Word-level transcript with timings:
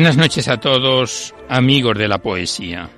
Buenas 0.00 0.16
noches 0.16 0.48
a 0.48 0.56
todos, 0.56 1.34
amigos 1.46 1.98
de 1.98 2.08
la 2.08 2.22
poesía. 2.22 2.88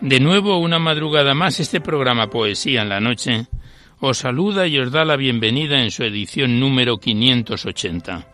De 0.00 0.20
nuevo, 0.20 0.58
una 0.58 0.78
madrugada 0.78 1.34
más, 1.34 1.58
este 1.58 1.80
programa 1.80 2.30
Poesía 2.30 2.82
en 2.82 2.90
la 2.90 3.00
Noche 3.00 3.46
os 3.98 4.18
saluda 4.18 4.64
y 4.68 4.78
os 4.78 4.92
da 4.92 5.04
la 5.04 5.16
bienvenida 5.16 5.82
en 5.82 5.90
su 5.90 6.04
edición 6.04 6.60
número 6.60 6.98
580. 6.98 8.28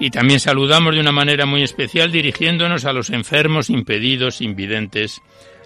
Y 0.00 0.10
también 0.10 0.40
saludamos 0.40 0.94
de 0.94 1.00
una 1.00 1.12
manera 1.12 1.46
muy 1.46 1.62
especial 1.62 2.10
dirigiéndonos 2.10 2.84
a 2.84 2.92
los 2.92 3.10
enfermos, 3.10 3.70
impedidos, 3.70 4.40
invidentes, 4.40 5.22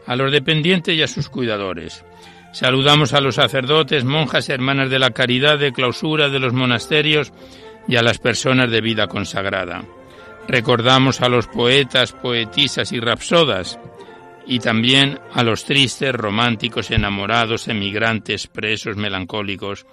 a 0.07 0.17
los 0.17 0.33
dependientes 0.33 0.97
y 0.97 1.03
a 1.03 1.07
sus 1.07 1.29
cuidadores. 1.29 2.05
Saludamos 2.53 3.15
a 3.15 3.21
los 3.21 3.35
sacerdotes, 3.35 4.05
monjas, 4.05 4.49
hermanas 4.49 4.89
de 4.89 4.99
la 4.99 5.11
caridad, 5.11 5.59
de 5.59 5.73
clausura 5.73 6.29
de 6.29 6.39
los 6.39 6.53
monasterios 6.53 7.33
y 7.89 7.97
a 7.97 8.03
las 8.03 8.19
personas 8.19 8.71
de 8.71 8.81
vida 8.81 9.09
consagrada. 9.09 9.85
Recordamos 10.47 11.21
a 11.21 11.29
los 11.29 11.47
poetas, 11.47 12.13
poetisas 12.13 12.93
y 12.93 13.01
rapsodas 13.01 13.79
y 14.47 14.59
también 14.59 15.19
a 15.33 15.43
los 15.43 15.65
tristes, 15.65 16.15
románticos, 16.15 16.91
enamorados, 16.91 17.69
emigrantes, 17.69 18.47
presos, 18.47 18.97
melancólicos, 18.97 19.87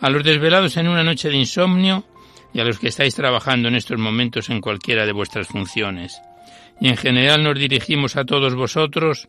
a 0.00 0.10
los 0.10 0.22
desvelados 0.22 0.76
en 0.76 0.88
una 0.88 1.02
noche 1.02 1.30
de 1.30 1.36
insomnio 1.36 2.04
y 2.52 2.60
a 2.60 2.64
los 2.64 2.78
que 2.78 2.88
estáis 2.88 3.14
trabajando 3.14 3.68
en 3.68 3.74
estos 3.74 3.98
momentos 3.98 4.50
en 4.50 4.60
cualquiera 4.60 5.06
de 5.06 5.12
vuestras 5.12 5.48
funciones. 5.48 6.20
Y 6.80 6.88
en 6.88 6.96
general 6.96 7.42
nos 7.42 7.58
dirigimos 7.58 8.16
a 8.16 8.24
todos 8.24 8.54
vosotros 8.54 9.28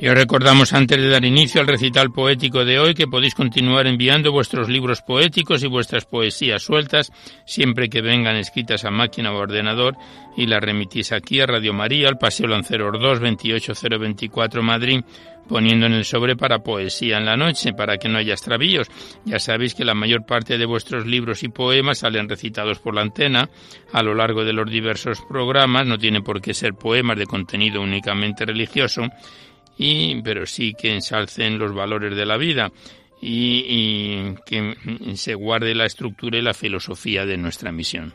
Y 0.00 0.08
os 0.08 0.14
recordamos 0.14 0.72
antes 0.72 0.96
de 0.96 1.10
dar 1.10 1.26
inicio 1.26 1.60
al 1.60 1.66
recital 1.66 2.10
poético 2.10 2.64
de 2.64 2.78
hoy 2.78 2.94
que 2.94 3.06
podéis 3.06 3.34
continuar 3.34 3.86
enviando 3.86 4.32
vuestros 4.32 4.70
libros 4.70 5.02
poéticos 5.02 5.62
y 5.62 5.66
vuestras 5.66 6.06
poesías 6.06 6.62
sueltas 6.62 7.12
siempre 7.44 7.90
que 7.90 8.00
vengan 8.00 8.36
escritas 8.36 8.86
a 8.86 8.90
máquina 8.90 9.30
o 9.30 9.36
ordenador 9.36 9.98
y 10.38 10.46
las 10.46 10.62
remitís 10.62 11.12
aquí 11.12 11.40
a 11.40 11.46
Radio 11.46 11.74
María, 11.74 12.08
al 12.08 12.16
Paseo 12.16 12.46
Lanceros 12.46 12.98
2, 12.98 13.20
28024 13.20 14.62
Madrid, 14.62 15.02
poniendo 15.46 15.84
en 15.84 15.92
el 15.92 16.06
sobre 16.06 16.34
para 16.34 16.60
poesía 16.60 17.18
en 17.18 17.26
la 17.26 17.36
noche, 17.36 17.74
para 17.74 17.98
que 17.98 18.08
no 18.08 18.16
haya 18.16 18.32
extravíos. 18.32 18.88
Ya 19.26 19.38
sabéis 19.38 19.74
que 19.74 19.84
la 19.84 19.94
mayor 19.94 20.24
parte 20.24 20.56
de 20.56 20.64
vuestros 20.64 21.06
libros 21.06 21.42
y 21.42 21.48
poemas 21.48 21.98
salen 21.98 22.26
recitados 22.26 22.78
por 22.78 22.94
la 22.94 23.02
antena 23.02 23.50
a 23.92 24.02
lo 24.02 24.14
largo 24.14 24.44
de 24.44 24.54
los 24.54 24.70
diversos 24.70 25.20
programas, 25.28 25.86
no 25.86 25.98
tiene 25.98 26.22
por 26.22 26.40
qué 26.40 26.54
ser 26.54 26.72
poemas 26.72 27.18
de 27.18 27.26
contenido 27.26 27.82
únicamente 27.82 28.46
religioso, 28.46 29.02
y, 29.82 30.20
pero 30.20 30.44
sí 30.44 30.74
que 30.74 30.92
ensalcen 30.92 31.58
los 31.58 31.74
valores 31.74 32.14
de 32.14 32.26
la 32.26 32.36
vida 32.36 32.70
y, 33.22 33.64
y 33.66 34.34
que 34.44 34.76
se 35.16 35.34
guarde 35.34 35.74
la 35.74 35.86
estructura 35.86 36.36
y 36.36 36.42
la 36.42 36.52
filosofía 36.52 37.24
de 37.24 37.38
nuestra 37.38 37.72
misión. 37.72 38.12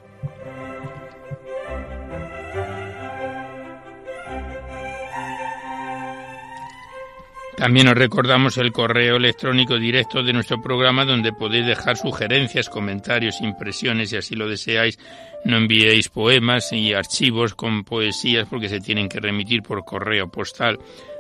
También 7.58 7.88
os 7.88 7.96
recordamos 7.96 8.58
el 8.58 8.72
correo 8.72 9.16
electrónico 9.16 9.80
directo 9.80 10.22
de 10.22 10.34
nuestro 10.34 10.62
programa 10.62 11.04
donde 11.04 11.32
podéis 11.32 11.66
dejar 11.66 11.98
sugerencias, 11.98 12.70
comentarios, 12.70 13.42
impresiones 13.42 14.12
si 14.12 14.18
así 14.18 14.36
lo 14.36 14.48
deseáis. 14.48 15.00
No 15.46 15.58
enviéis 15.58 16.10
poemas 16.10 16.72
y 16.74 16.94
archivos 16.94 17.56
con 17.56 17.84
poesías 17.86 18.48
porque 18.48 18.70
se 18.70 18.82
tienen 18.82 19.10
que 19.10 19.20
remitir 19.20 19.64
por 19.64 19.84
correo 19.86 20.28
postal 20.28 20.78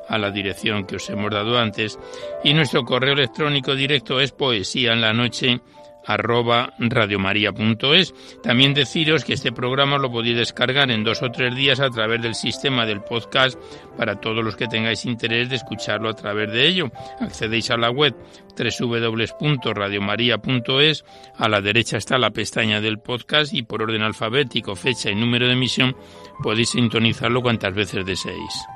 a 0.07 0.17
la 0.17 0.31
dirección 0.31 0.85
que 0.85 0.97
os 0.97 1.09
hemos 1.09 1.31
dado 1.31 1.57
antes 1.57 1.97
y 2.43 2.53
nuestro 2.53 2.83
correo 2.83 3.13
electrónico 3.13 3.75
directo 3.75 4.19
es 4.19 4.31
poesía 4.31 4.93
en 4.93 5.01
la 5.01 5.13
noche 5.13 5.61
arroba 6.05 6.73
radiomaria.es. 6.77 8.13
También 8.43 8.73
deciros 8.73 9.23
que 9.25 9.33
este 9.33 9.51
programa 9.51 9.97
lo 9.97 10.09
podéis 10.11 10.37
descargar 10.37 10.91
en 10.91 11.03
dos 11.03 11.23
o 11.23 11.31
tres 11.31 11.55
días 11.55 11.79
a 11.79 11.89
través 11.89 12.21
del 12.21 12.35
sistema 12.35 12.85
del 12.85 13.01
podcast 13.01 13.59
para 13.97 14.21
todos 14.21 14.43
los 14.43 14.55
que 14.55 14.67
tengáis 14.67 15.05
interés 15.05 15.49
de 15.49 15.55
escucharlo 15.55 16.09
a 16.09 16.13
través 16.13 16.51
de 16.51 16.67
ello. 16.67 16.91
Accedéis 17.19 17.71
a 17.71 17.77
la 17.77 17.89
web 17.89 18.13
www.radiomaria.es, 18.57 21.03
a 21.37 21.49
la 21.49 21.59
derecha 21.61 21.97
está 21.97 22.17
la 22.17 22.31
pestaña 22.31 22.79
del 22.79 22.99
podcast 22.99 23.53
y 23.53 23.63
por 23.63 23.81
orden 23.81 24.01
alfabético, 24.01 24.75
fecha 24.75 25.11
y 25.11 25.15
número 25.15 25.47
de 25.47 25.53
emisión 25.53 25.97
podéis 26.41 26.69
sintonizarlo 26.69 27.41
cuantas 27.41 27.73
veces 27.73 28.05
deseéis. 28.05 28.74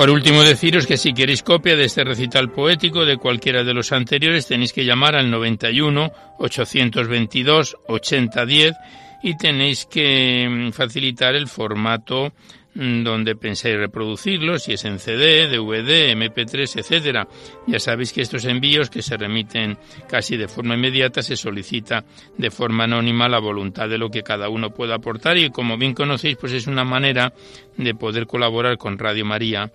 Por 0.00 0.08
último, 0.08 0.42
deciros 0.42 0.86
que 0.86 0.96
si 0.96 1.12
queréis 1.12 1.42
copia 1.42 1.76
de 1.76 1.84
este 1.84 2.04
recital 2.04 2.50
poético 2.50 3.04
de 3.04 3.18
cualquiera 3.18 3.64
de 3.64 3.74
los 3.74 3.92
anteriores, 3.92 4.46
tenéis 4.46 4.72
que 4.72 4.86
llamar 4.86 5.14
al 5.14 5.30
91 5.30 6.10
822 6.38 7.76
8010 7.86 8.76
y 9.22 9.36
tenéis 9.36 9.84
que 9.84 10.48
mm, 10.48 10.70
facilitar 10.72 11.34
el 11.34 11.48
formato 11.48 12.32
mm, 12.72 13.02
donde 13.02 13.36
pensáis 13.36 13.76
reproducirlo, 13.76 14.58
si 14.58 14.72
es 14.72 14.86
en 14.86 14.98
CD, 14.98 15.48
DVD, 15.48 16.14
MP3, 16.16 16.78
etcétera. 16.78 17.28
Ya 17.66 17.78
sabéis 17.78 18.14
que 18.14 18.22
estos 18.22 18.46
envíos 18.46 18.88
que 18.88 19.02
se 19.02 19.18
remiten 19.18 19.76
casi 20.08 20.38
de 20.38 20.48
forma 20.48 20.76
inmediata 20.76 21.20
se 21.20 21.36
solicita 21.36 22.06
de 22.38 22.50
forma 22.50 22.84
anónima 22.84 23.28
la 23.28 23.38
voluntad 23.38 23.86
de 23.86 23.98
lo 23.98 24.08
que 24.08 24.22
cada 24.22 24.48
uno 24.48 24.70
pueda 24.70 24.94
aportar 24.94 25.36
y 25.36 25.50
como 25.50 25.76
bien 25.76 25.92
conocéis, 25.92 26.38
pues 26.38 26.54
es 26.54 26.66
una 26.66 26.84
manera 26.84 27.34
de 27.76 27.94
poder 27.94 28.26
colaborar 28.26 28.78
con 28.78 28.96
Radio 28.96 29.26
María 29.26 29.70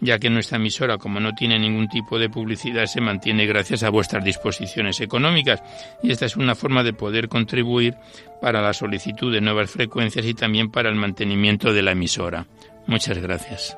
ya 0.00 0.18
que 0.18 0.30
nuestra 0.30 0.56
emisora, 0.56 0.98
como 0.98 1.20
no 1.20 1.34
tiene 1.34 1.58
ningún 1.58 1.88
tipo 1.88 2.18
de 2.18 2.30
publicidad, 2.30 2.86
se 2.86 3.00
mantiene 3.00 3.46
gracias 3.46 3.82
a 3.82 3.90
vuestras 3.90 4.24
disposiciones 4.24 5.00
económicas. 5.00 5.62
Y 6.02 6.10
esta 6.10 6.26
es 6.26 6.36
una 6.36 6.54
forma 6.54 6.82
de 6.82 6.92
poder 6.92 7.28
contribuir 7.28 7.96
para 8.40 8.62
la 8.62 8.72
solicitud 8.72 9.32
de 9.32 9.40
nuevas 9.40 9.70
frecuencias 9.70 10.24
y 10.26 10.34
también 10.34 10.70
para 10.70 10.88
el 10.88 10.94
mantenimiento 10.94 11.72
de 11.72 11.82
la 11.82 11.92
emisora. 11.92 12.46
Muchas 12.86 13.18
gracias. 13.18 13.76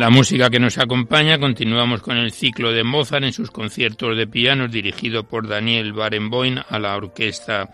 La 0.00 0.08
música 0.08 0.48
que 0.48 0.58
nos 0.58 0.78
acompaña 0.78 1.38
continuamos 1.38 2.00
con 2.00 2.16
el 2.16 2.32
ciclo 2.32 2.72
de 2.72 2.84
Mozart 2.84 3.22
en 3.22 3.34
sus 3.34 3.50
conciertos 3.50 4.16
de 4.16 4.26
piano 4.26 4.66
dirigido 4.66 5.24
por 5.24 5.46
Daniel 5.46 5.92
Barenboim 5.92 6.56
a 6.66 6.78
la 6.78 6.96
Orquesta 6.96 7.68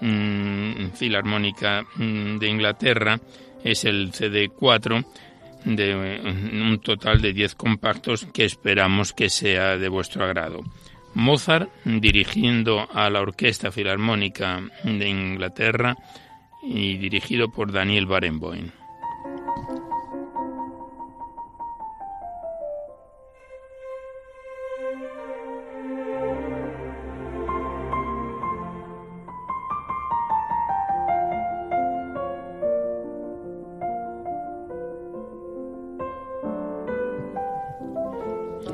mm, 0.00 0.90
Filarmónica 0.94 1.84
mm, 1.96 2.38
de 2.38 2.48
Inglaterra. 2.48 3.18
Es 3.64 3.84
el 3.84 4.12
CD4 4.12 5.04
de 5.64 5.96
un 5.96 6.78
total 6.80 7.20
de 7.20 7.32
10 7.32 7.56
compactos 7.56 8.28
que 8.32 8.44
esperamos 8.44 9.12
que 9.12 9.28
sea 9.28 9.76
de 9.76 9.88
vuestro 9.88 10.24
agrado. 10.24 10.60
Mozart 11.14 11.70
dirigiendo 11.84 12.86
a 12.94 13.10
la 13.10 13.20
Orquesta 13.20 13.72
Filarmónica 13.72 14.62
de 14.84 15.08
Inglaterra 15.08 15.96
y 16.62 16.98
dirigido 16.98 17.50
por 17.50 17.72
Daniel 17.72 18.06
Barenboim. 18.06 18.70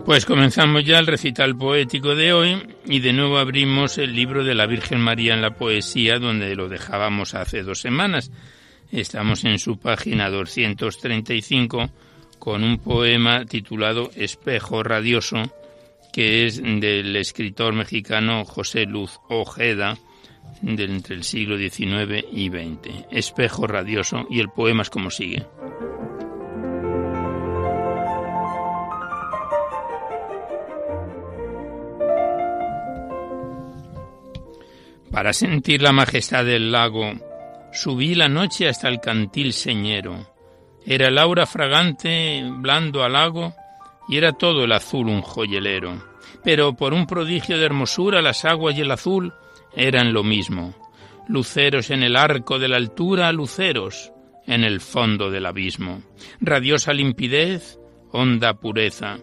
Pues 0.04 0.26
comenzamos 0.26 0.84
ya 0.84 0.98
el 0.98 1.06
recital 1.06 1.56
poético 1.56 2.14
de 2.14 2.34
hoy 2.34 2.62
y 2.84 3.00
de 3.00 3.14
nuevo 3.14 3.38
abrimos 3.38 3.96
el 3.96 4.14
libro 4.14 4.44
de 4.44 4.54
la 4.54 4.66
Virgen 4.66 5.00
María 5.00 5.32
en 5.32 5.40
la 5.40 5.54
poesía 5.54 6.18
donde 6.18 6.54
lo 6.54 6.68
dejábamos 6.68 7.34
hace 7.34 7.62
dos 7.62 7.80
semanas. 7.80 8.30
Estamos 8.92 9.44
en 9.44 9.58
su 9.58 9.78
página 9.78 10.28
235 10.28 11.88
con 12.38 12.64
un 12.64 12.78
poema 12.78 13.46
titulado 13.46 14.10
Espejo 14.14 14.82
Radioso 14.82 15.42
que 16.12 16.44
es 16.44 16.62
del 16.62 17.16
escritor 17.16 17.72
mexicano 17.72 18.44
José 18.44 18.84
Luz 18.84 19.18
Ojeda 19.30 19.96
de 20.60 20.84
entre 20.84 21.14
el 21.14 21.24
siglo 21.24 21.56
XIX 21.56 22.26
y 22.30 22.50
XX. 22.50 23.06
Espejo 23.10 23.66
Radioso 23.66 24.26
y 24.28 24.40
el 24.40 24.50
poema 24.50 24.82
es 24.82 24.90
como 24.90 25.10
sigue. 25.10 25.46
Para 35.14 35.32
sentir 35.32 35.80
la 35.80 35.92
majestad 35.92 36.44
del 36.44 36.72
lago, 36.72 37.12
subí 37.72 38.16
la 38.16 38.28
noche 38.28 38.68
hasta 38.68 38.88
el 38.88 38.98
cantil 38.98 39.52
señero. 39.52 40.28
Era 40.84 41.06
el 41.06 41.18
aura 41.18 41.46
fragante, 41.46 42.42
blando 42.44 43.04
al 43.04 43.12
lago, 43.12 43.54
y 44.08 44.16
era 44.16 44.32
todo 44.32 44.64
el 44.64 44.72
azul 44.72 45.06
un 45.08 45.22
joyelero. 45.22 46.04
Pero 46.42 46.74
por 46.74 46.92
un 46.92 47.06
prodigio 47.06 47.56
de 47.56 47.64
hermosura 47.64 48.22
las 48.22 48.44
aguas 48.44 48.76
y 48.76 48.80
el 48.80 48.90
azul 48.90 49.32
eran 49.76 50.12
lo 50.12 50.24
mismo. 50.24 50.74
Luceros 51.28 51.90
en 51.90 52.02
el 52.02 52.16
arco 52.16 52.58
de 52.58 52.66
la 52.66 52.76
altura, 52.76 53.30
luceros 53.30 54.12
en 54.48 54.64
el 54.64 54.80
fondo 54.80 55.30
del 55.30 55.46
abismo. 55.46 56.02
Radiosa 56.40 56.92
limpidez, 56.92 57.78
honda 58.10 58.54
pureza, 58.54 59.18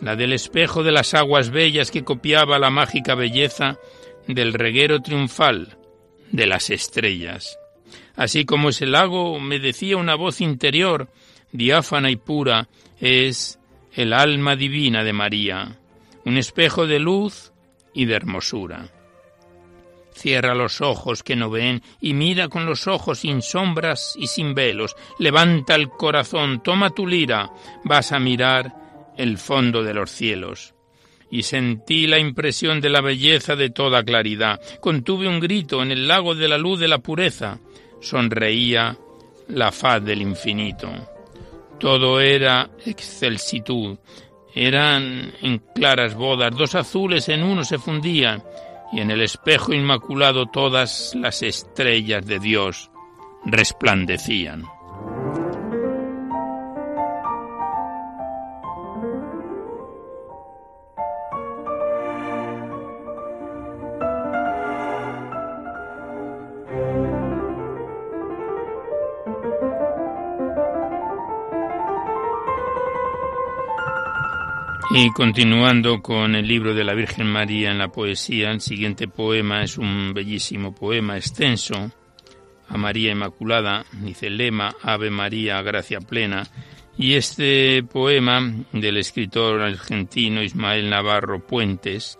la 0.00 0.16
del 0.16 0.32
espejo 0.32 0.82
de 0.82 0.92
las 0.92 1.12
aguas 1.12 1.50
bellas 1.50 1.90
que 1.90 2.04
copiaba 2.04 2.58
la 2.58 2.70
mágica 2.70 3.14
belleza 3.14 3.78
del 4.26 4.54
reguero 4.54 5.00
triunfal 5.00 5.76
de 6.30 6.46
las 6.46 6.70
estrellas. 6.70 7.58
Así 8.16 8.44
como 8.44 8.70
ese 8.70 8.86
lago, 8.86 9.38
me 9.38 9.58
decía 9.58 9.96
una 9.96 10.14
voz 10.14 10.40
interior, 10.40 11.08
diáfana 11.52 12.10
y 12.10 12.16
pura, 12.16 12.68
es 12.98 13.58
el 13.92 14.12
alma 14.12 14.56
divina 14.56 15.04
de 15.04 15.12
María, 15.12 15.78
un 16.24 16.36
espejo 16.36 16.86
de 16.86 16.98
luz 16.98 17.52
y 17.94 18.06
de 18.06 18.14
hermosura. 18.14 18.88
Cierra 20.12 20.54
los 20.54 20.80
ojos 20.80 21.22
que 21.22 21.36
no 21.36 21.50
ven 21.50 21.82
y 22.00 22.14
mira 22.14 22.48
con 22.48 22.64
los 22.64 22.86
ojos 22.86 23.18
sin 23.20 23.42
sombras 23.42 24.14
y 24.18 24.28
sin 24.28 24.54
velos. 24.54 24.96
Levanta 25.18 25.74
el 25.74 25.90
corazón, 25.90 26.62
toma 26.62 26.90
tu 26.90 27.06
lira, 27.06 27.50
vas 27.84 28.12
a 28.12 28.18
mirar 28.18 29.12
el 29.18 29.36
fondo 29.36 29.82
de 29.82 29.92
los 29.92 30.10
cielos 30.10 30.75
y 31.30 31.42
sentí 31.42 32.06
la 32.06 32.18
impresión 32.18 32.80
de 32.80 32.90
la 32.90 33.00
belleza 33.00 33.56
de 33.56 33.70
toda 33.70 34.04
claridad. 34.04 34.60
Contuve 34.80 35.28
un 35.28 35.40
grito 35.40 35.82
en 35.82 35.90
el 35.90 36.06
lago 36.08 36.34
de 36.34 36.48
la 36.48 36.58
luz 36.58 36.78
de 36.78 36.88
la 36.88 36.98
pureza. 36.98 37.58
Sonreía 38.00 38.96
la 39.48 39.72
faz 39.72 40.04
del 40.04 40.22
infinito. 40.22 40.90
Todo 41.78 42.20
era 42.20 42.70
excelsitud. 42.84 43.98
Eran 44.54 45.32
en 45.42 45.58
claras 45.74 46.14
bodas, 46.14 46.56
dos 46.56 46.74
azules 46.74 47.28
en 47.28 47.42
uno 47.42 47.62
se 47.64 47.78
fundían, 47.78 48.42
y 48.92 49.00
en 49.00 49.10
el 49.10 49.20
espejo 49.20 49.74
inmaculado 49.74 50.46
todas 50.46 51.14
las 51.14 51.42
estrellas 51.42 52.24
de 52.24 52.38
Dios 52.38 52.90
resplandecían. 53.44 54.64
Y 74.98 75.10
continuando 75.10 76.00
con 76.00 76.34
el 76.34 76.48
libro 76.48 76.72
de 76.72 76.82
la 76.82 76.94
Virgen 76.94 77.26
María 77.26 77.70
en 77.70 77.76
la 77.76 77.88
poesía, 77.88 78.50
el 78.50 78.62
siguiente 78.62 79.08
poema 79.08 79.62
es 79.62 79.76
un 79.76 80.14
bellísimo 80.14 80.74
poema 80.74 81.18
extenso 81.18 81.92
a 82.66 82.78
María 82.78 83.12
Inmaculada, 83.12 83.84
dice 83.92 84.30
lema 84.30 84.74
Ave 84.80 85.10
María, 85.10 85.60
gracia 85.60 86.00
plena, 86.00 86.44
y 86.96 87.12
este 87.12 87.82
poema 87.82 88.40
del 88.72 88.96
escritor 88.96 89.60
argentino 89.60 90.42
Ismael 90.42 90.88
Navarro 90.88 91.46
Puentes 91.46 92.18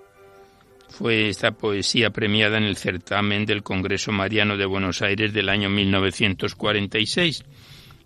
fue 0.91 1.31
esta 1.31 1.53
poesía 1.53 2.11
premiada 2.11 2.59
en 2.59 2.65
el 2.65 2.77
certamen 2.77 3.47
del 3.47 3.63
Congreso 3.63 4.13
Mariano 4.13 4.59
de 4.59 4.67
Buenos 4.67 5.01
Aires 5.01 5.33
del 5.33 5.49
año 5.49 5.71
1946, 5.71 7.43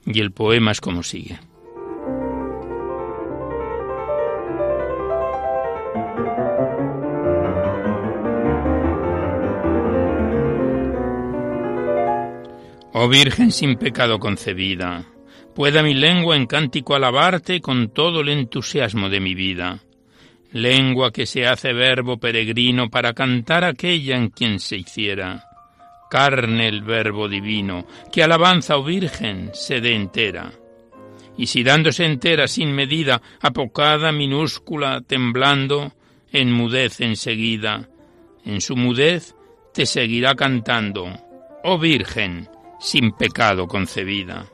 y 0.06 0.20
el 0.20 0.30
poema 0.30 0.70
es 0.70 0.80
como 0.80 1.02
sigue. 1.02 1.49
Oh 13.02 13.08
Virgen 13.08 13.50
sin 13.50 13.76
pecado 13.76 14.18
concebida, 14.18 15.06
pueda 15.54 15.82
mi 15.82 15.94
lengua 15.94 16.36
en 16.36 16.44
cántico 16.44 16.94
alabarte 16.94 17.62
con 17.62 17.94
todo 17.94 18.20
el 18.20 18.28
entusiasmo 18.28 19.08
de 19.08 19.20
mi 19.20 19.34
vida. 19.34 19.78
Lengua 20.52 21.10
que 21.10 21.24
se 21.24 21.46
hace 21.46 21.72
verbo 21.72 22.18
peregrino 22.18 22.90
para 22.90 23.14
cantar 23.14 23.64
aquella 23.64 24.18
en 24.18 24.28
quien 24.28 24.60
se 24.60 24.76
hiciera. 24.76 25.44
Carne 26.10 26.68
el 26.68 26.82
verbo 26.82 27.26
divino, 27.26 27.86
que 28.12 28.22
alabanza, 28.22 28.76
oh 28.76 28.84
Virgen, 28.84 29.48
se 29.54 29.80
dé 29.80 29.94
entera. 29.94 30.52
Y 31.38 31.46
si 31.46 31.62
dándose 31.62 32.04
entera 32.04 32.46
sin 32.48 32.70
medida, 32.74 33.22
apocada, 33.40 34.12
minúscula, 34.12 35.00
temblando, 35.00 35.94
enmudez 36.30 37.00
enseguida, 37.00 37.88
en 38.44 38.60
su 38.60 38.76
mudez 38.76 39.34
te 39.72 39.86
seguirá 39.86 40.34
cantando. 40.34 41.08
Oh 41.64 41.78
Virgen, 41.78 42.46
sin 42.80 43.12
pecado 43.12 43.66
concebida. 43.66 44.46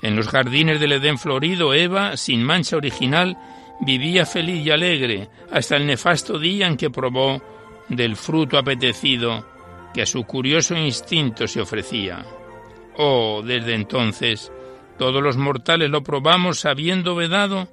En 0.00 0.16
los 0.16 0.28
jardines 0.28 0.80
del 0.80 0.92
Edén 0.92 1.18
florido, 1.18 1.74
Eva, 1.74 2.16
sin 2.16 2.42
mancha 2.42 2.76
original, 2.76 3.36
vivía 3.80 4.24
feliz 4.26 4.64
y 4.66 4.70
alegre 4.70 5.28
hasta 5.50 5.76
el 5.76 5.86
nefasto 5.86 6.38
día 6.38 6.66
en 6.66 6.76
que 6.76 6.90
probó 6.90 7.42
del 7.88 8.16
fruto 8.16 8.58
apetecido 8.58 9.44
que 9.92 10.02
a 10.02 10.06
su 10.06 10.24
curioso 10.24 10.74
instinto 10.76 11.46
se 11.46 11.60
ofrecía. 11.60 12.24
Oh, 12.96 13.42
desde 13.44 13.74
entonces, 13.74 14.52
todos 14.98 15.22
los 15.22 15.36
mortales 15.36 15.90
lo 15.90 16.02
probamos 16.02 16.64
habiendo 16.64 17.14
vedado, 17.14 17.68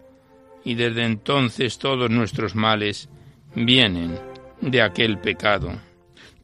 y 0.64 0.76
desde 0.76 1.04
entonces 1.06 1.78
todos 1.78 2.10
nuestros 2.10 2.56
males 2.56 3.10
vienen 3.56 4.20
de 4.62 4.82
aquel 4.82 5.20
pecado. 5.20 5.89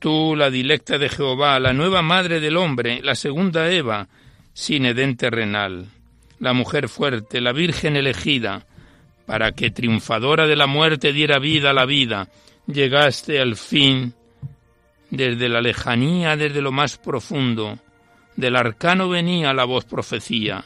Tú, 0.05 0.35
la 0.35 0.51
dilecta 0.51 0.99
de 0.99 1.09
Jehová, 1.09 1.59
la 1.59 1.73
nueva 1.73 2.03
madre 2.03 2.39
del 2.39 2.57
hombre, 2.57 3.01
la 3.01 3.15
segunda 3.15 3.71
Eva, 3.71 4.07
sin 4.53 4.85
Edén 4.85 5.17
terrenal, 5.17 5.87
la 6.37 6.53
mujer 6.53 6.89
fuerte, 6.89 7.41
la 7.41 7.53
virgen 7.53 7.95
elegida, 7.95 8.67
para 9.25 9.53
que 9.53 9.71
triunfadora 9.71 10.45
de 10.45 10.55
la 10.55 10.67
muerte 10.67 11.11
diera 11.11 11.39
vida 11.39 11.71
a 11.71 11.73
la 11.73 11.87
vida, 11.87 12.29
llegaste 12.67 13.41
al 13.41 13.55
fin 13.55 14.13
desde 15.09 15.49
la 15.49 15.59
lejanía, 15.59 16.37
desde 16.37 16.61
lo 16.61 16.71
más 16.71 16.99
profundo, 16.99 17.79
del 18.35 18.57
arcano 18.57 19.09
venía 19.09 19.55
la 19.55 19.65
voz 19.65 19.85
profecía, 19.85 20.65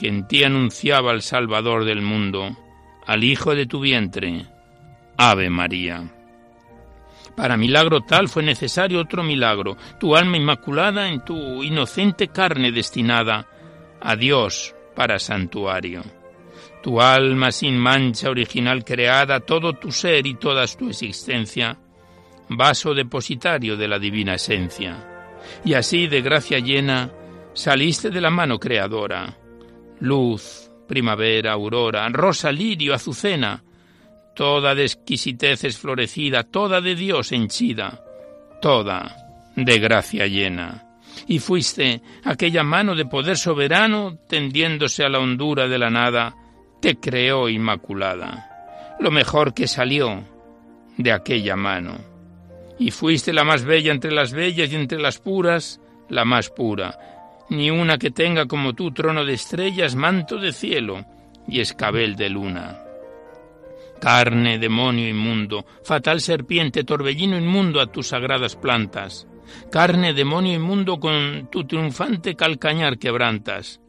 que 0.00 0.08
en 0.08 0.26
ti 0.26 0.42
anunciaba 0.42 1.12
al 1.12 1.22
Salvador 1.22 1.84
del 1.84 2.02
mundo, 2.02 2.58
al 3.06 3.22
Hijo 3.22 3.54
de 3.54 3.66
tu 3.66 3.78
vientre. 3.78 4.46
Ave 5.16 5.48
María. 5.48 6.13
Para 7.36 7.56
milagro 7.56 8.02
tal 8.02 8.28
fue 8.28 8.42
necesario 8.42 9.00
otro 9.00 9.22
milagro, 9.22 9.76
tu 9.98 10.14
alma 10.14 10.36
inmaculada 10.36 11.08
en 11.08 11.24
tu 11.24 11.62
inocente 11.62 12.28
carne 12.28 12.70
destinada 12.70 13.48
a 14.00 14.14
Dios 14.14 14.74
para 14.94 15.18
santuario. 15.18 16.02
Tu 16.82 17.00
alma 17.00 17.50
sin 17.50 17.76
mancha 17.76 18.30
original 18.30 18.84
creada, 18.84 19.40
todo 19.40 19.72
tu 19.72 19.90
ser 19.90 20.26
y 20.26 20.34
toda 20.34 20.66
tu 20.66 20.90
existencia, 20.90 21.78
vaso 22.48 22.94
depositario 22.94 23.76
de 23.76 23.88
la 23.88 23.98
divina 23.98 24.34
esencia. 24.34 24.96
Y 25.64 25.74
así 25.74 26.06
de 26.06 26.20
gracia 26.20 26.58
llena, 26.58 27.10
saliste 27.52 28.10
de 28.10 28.20
la 28.20 28.30
mano 28.30 28.58
creadora. 28.58 29.36
Luz, 30.00 30.70
primavera, 30.86 31.52
aurora, 31.52 32.08
rosa, 32.10 32.52
lirio, 32.52 32.94
azucena, 32.94 33.62
toda 34.34 34.74
de 34.74 34.82
exquisitez 34.82 35.78
florecida, 35.78 36.42
toda 36.44 36.80
de 36.80 36.94
Dios 36.94 37.32
henchida, 37.32 38.02
toda 38.60 39.16
de 39.56 39.78
gracia 39.78 40.26
llena. 40.26 40.84
Y 41.26 41.38
fuiste 41.38 42.02
aquella 42.24 42.62
mano 42.62 42.94
de 42.94 43.06
poder 43.06 43.36
soberano 43.36 44.18
tendiéndose 44.28 45.04
a 45.04 45.08
la 45.08 45.20
hondura 45.20 45.68
de 45.68 45.78
la 45.78 45.90
nada, 45.90 46.34
te 46.80 46.96
creó 46.96 47.48
inmaculada, 47.48 48.96
lo 49.00 49.10
mejor 49.10 49.54
que 49.54 49.66
salió 49.66 50.24
de 50.98 51.12
aquella 51.12 51.56
mano. 51.56 51.98
Y 52.78 52.90
fuiste 52.90 53.32
la 53.32 53.44
más 53.44 53.64
bella 53.64 53.92
entre 53.92 54.10
las 54.10 54.32
bellas 54.32 54.72
y 54.72 54.76
entre 54.76 55.00
las 55.00 55.18
puras, 55.18 55.80
la 56.08 56.24
más 56.24 56.50
pura, 56.50 56.98
ni 57.48 57.70
una 57.70 57.98
que 57.98 58.10
tenga 58.10 58.46
como 58.46 58.74
tú 58.74 58.90
trono 58.90 59.24
de 59.24 59.34
estrellas, 59.34 59.94
manto 59.94 60.36
de 60.38 60.52
cielo 60.52 61.04
y 61.46 61.60
escabel 61.60 62.16
de 62.16 62.28
luna. 62.30 62.83
Carne, 64.00 64.58
demonio 64.58 65.08
inmundo, 65.08 65.64
fatal 65.82 66.20
serpiente, 66.20 66.84
torbellino 66.84 67.36
inmundo 67.36 67.80
a 67.80 67.86
tus 67.86 68.08
sagradas 68.08 68.56
plantas. 68.56 69.26
Carne, 69.70 70.12
demonio 70.12 70.54
inmundo, 70.54 70.98
con 70.98 71.48
tu 71.50 71.64
triunfante 71.64 72.34
calcañar 72.34 72.98
quebrantas. 72.98 73.80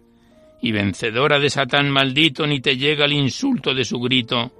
Y 0.62 0.72
vencedora 0.72 1.40
de 1.40 1.50
Satán 1.50 1.90
maldito, 1.90 2.48
ni 2.48 2.60
te 2.62 2.78
llega 2.78 3.06
el 3.06 3.14
insulto 3.14 3.74
de 3.74 3.86
su 3.86 4.00
grito, 4.00 4.52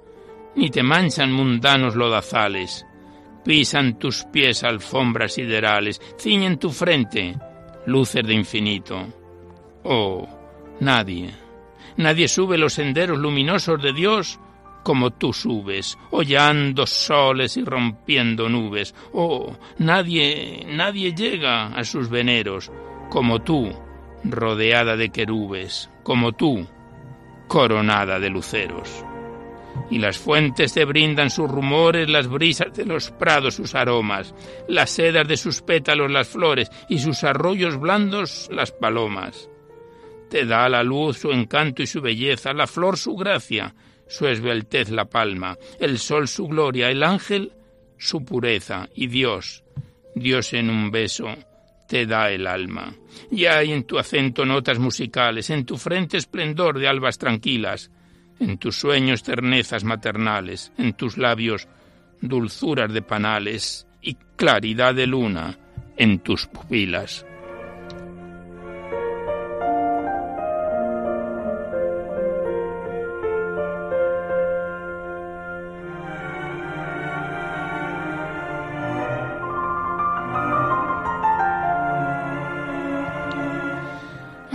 ni 0.56 0.70
te 0.70 0.82
manchan 0.82 1.32
mundanos 1.32 1.94
lodazales. 1.94 2.86
Pisan 3.44 3.98
tus 3.98 4.24
pies 4.24 4.64
alfombras 4.64 5.34
siderales, 5.34 6.00
ciñen 6.18 6.58
tu 6.58 6.70
frente 6.70 7.36
luces 7.86 8.26
de 8.26 8.34
infinito. 8.34 9.06
Oh, 9.84 10.28
nadie, 10.80 11.30
nadie 11.96 12.28
sube 12.28 12.58
los 12.58 12.74
senderos 12.74 13.18
luminosos 13.18 13.80
de 13.80 13.92
Dios 13.92 14.40
como 14.86 15.10
tú 15.10 15.32
subes, 15.32 15.98
hollando 16.12 16.86
soles 16.86 17.56
y 17.56 17.64
rompiendo 17.64 18.48
nubes. 18.48 18.94
Oh, 19.12 19.56
nadie, 19.78 20.64
nadie 20.64 21.12
llega 21.12 21.66
a 21.76 21.82
sus 21.82 22.08
veneros 22.08 22.70
como 23.10 23.40
tú, 23.40 23.72
rodeada 24.22 24.96
de 24.96 25.08
querubes, 25.10 25.90
como 26.04 26.30
tú, 26.34 26.64
coronada 27.48 28.20
de 28.20 28.30
luceros. 28.30 29.04
Y 29.90 29.98
las 29.98 30.18
fuentes 30.18 30.72
te 30.72 30.84
brindan 30.84 31.30
sus 31.30 31.50
rumores, 31.50 32.08
las 32.08 32.28
brisas 32.28 32.72
de 32.72 32.86
los 32.86 33.10
prados 33.10 33.56
sus 33.56 33.74
aromas, 33.74 34.36
las 34.68 34.90
sedas 34.90 35.26
de 35.26 35.36
sus 35.36 35.62
pétalos 35.62 36.12
las 36.12 36.28
flores 36.28 36.70
y 36.88 37.00
sus 37.00 37.24
arroyos 37.24 37.76
blandos 37.76 38.48
las 38.52 38.70
palomas. 38.70 39.50
Te 40.30 40.46
da 40.46 40.68
la 40.68 40.84
luz 40.84 41.18
su 41.18 41.32
encanto 41.32 41.82
y 41.82 41.88
su 41.88 42.00
belleza, 42.00 42.52
la 42.52 42.68
flor 42.68 42.96
su 42.96 43.16
gracia, 43.16 43.74
su 44.06 44.26
esbeltez 44.26 44.90
la 44.90 45.06
palma, 45.06 45.56
el 45.78 45.98
sol 45.98 46.28
su 46.28 46.46
gloria, 46.46 46.90
el 46.90 47.02
ángel 47.02 47.52
su 47.98 48.24
pureza 48.24 48.88
y 48.94 49.06
Dios, 49.06 49.64
Dios 50.14 50.52
en 50.52 50.70
un 50.70 50.90
beso, 50.90 51.34
te 51.88 52.06
da 52.06 52.30
el 52.30 52.46
alma. 52.46 52.94
Y 53.30 53.46
hay 53.46 53.72
en 53.72 53.84
tu 53.84 53.98
acento 53.98 54.44
notas 54.44 54.78
musicales, 54.78 55.50
en 55.50 55.64
tu 55.64 55.76
frente 55.76 56.16
esplendor 56.16 56.78
de 56.78 56.88
albas 56.88 57.18
tranquilas, 57.18 57.90
en 58.38 58.58
tus 58.58 58.76
sueños 58.76 59.22
ternezas 59.22 59.84
maternales, 59.84 60.72
en 60.78 60.92
tus 60.94 61.16
labios 61.16 61.68
dulzuras 62.20 62.92
de 62.92 63.02
panales 63.02 63.86
y 64.02 64.16
claridad 64.36 64.94
de 64.94 65.06
luna 65.06 65.58
en 65.96 66.18
tus 66.18 66.46
pupilas. 66.46 67.24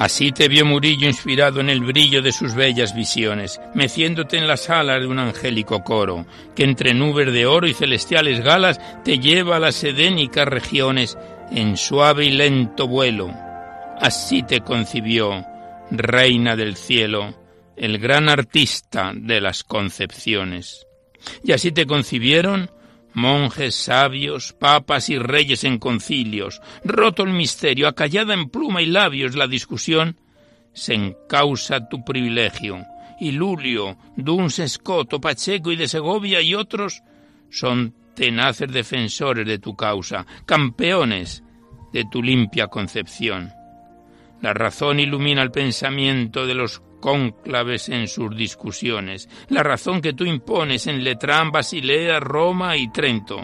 Así 0.01 0.31
te 0.31 0.47
vio 0.47 0.65
Murillo 0.65 1.07
inspirado 1.07 1.59
en 1.59 1.69
el 1.69 1.81
brillo 1.81 2.23
de 2.23 2.31
sus 2.31 2.55
bellas 2.55 2.95
visiones, 2.95 3.61
meciéndote 3.75 4.35
en 4.35 4.47
las 4.47 4.67
alas 4.71 4.99
de 4.99 5.05
un 5.05 5.19
angélico 5.19 5.83
coro, 5.83 6.25
que 6.55 6.63
entre 6.63 6.95
nubes 6.95 7.31
de 7.31 7.45
oro 7.45 7.67
y 7.67 7.75
celestiales 7.75 8.39
galas 8.43 8.79
te 9.03 9.19
lleva 9.19 9.57
a 9.57 9.59
las 9.59 9.83
edénicas 9.83 10.47
regiones 10.47 11.19
en 11.51 11.77
suave 11.77 12.25
y 12.25 12.31
lento 12.31 12.87
vuelo. 12.87 13.31
Así 13.99 14.41
te 14.41 14.61
concibió, 14.61 15.45
reina 15.91 16.55
del 16.55 16.77
cielo, 16.77 17.35
el 17.77 17.99
gran 17.99 18.27
artista 18.27 19.11
de 19.13 19.39
las 19.39 19.63
concepciones. 19.63 20.87
Y 21.43 21.51
así 21.51 21.71
te 21.71 21.85
concibieron 21.85 22.71
monjes 23.13 23.75
sabios, 23.75 24.53
papas 24.53 25.09
y 25.09 25.17
reyes 25.17 25.63
en 25.63 25.79
concilios, 25.79 26.61
roto 26.83 27.23
el 27.23 27.33
misterio, 27.33 27.87
acallada 27.87 28.33
en 28.33 28.49
pluma 28.49 28.81
y 28.81 28.87
labios 28.87 29.35
la 29.35 29.47
discusión, 29.47 30.17
se 30.73 30.93
encausa 30.93 31.89
tu 31.89 32.03
privilegio, 32.03 32.85
y 33.19 33.31
Lulio, 33.31 33.97
Duns 34.15 34.59
Escoto, 34.59 35.19
Pacheco 35.19 35.71
y 35.71 35.75
de 35.75 35.87
Segovia 35.87 36.41
y 36.41 36.55
otros 36.55 37.03
son 37.49 37.93
tenaces 38.15 38.71
defensores 38.71 39.45
de 39.45 39.59
tu 39.59 39.75
causa, 39.75 40.25
campeones 40.45 41.43
de 41.93 42.05
tu 42.05 42.23
limpia 42.23 42.67
concepción. 42.67 43.51
La 44.41 44.53
razón 44.53 44.99
ilumina 44.99 45.43
el 45.43 45.51
pensamiento 45.51 46.47
de 46.47 46.55
los 46.55 46.81
cónclaves 47.01 47.89
en 47.89 48.07
sus 48.07 48.33
discusiones, 48.33 49.27
la 49.49 49.63
razón 49.63 50.01
que 50.01 50.13
tú 50.13 50.23
impones 50.23 50.87
en 50.87 51.03
Letrán, 51.03 51.51
Basilea, 51.51 52.21
Roma 52.21 52.77
y 52.77 52.89
Trento, 52.93 53.41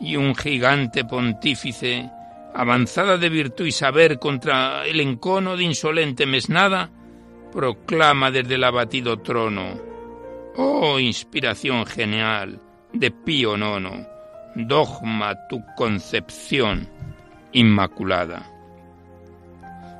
y 0.00 0.16
un 0.16 0.34
gigante 0.34 1.06
pontífice, 1.06 2.10
avanzada 2.54 3.16
de 3.16 3.30
virtud 3.30 3.64
y 3.64 3.72
saber 3.72 4.18
contra 4.18 4.84
el 4.86 5.00
encono 5.00 5.56
de 5.56 5.64
insolente 5.64 6.26
mesnada, 6.26 6.90
proclama 7.50 8.30
desde 8.30 8.56
el 8.56 8.64
abatido 8.64 9.20
trono, 9.20 9.80
oh 10.56 10.98
inspiración 10.98 11.86
genial 11.86 12.60
de 12.92 13.10
Pío 13.10 13.56
IX, 13.56 14.06
dogma 14.56 15.46
tu 15.48 15.64
concepción 15.76 16.88
inmaculada 17.52 18.53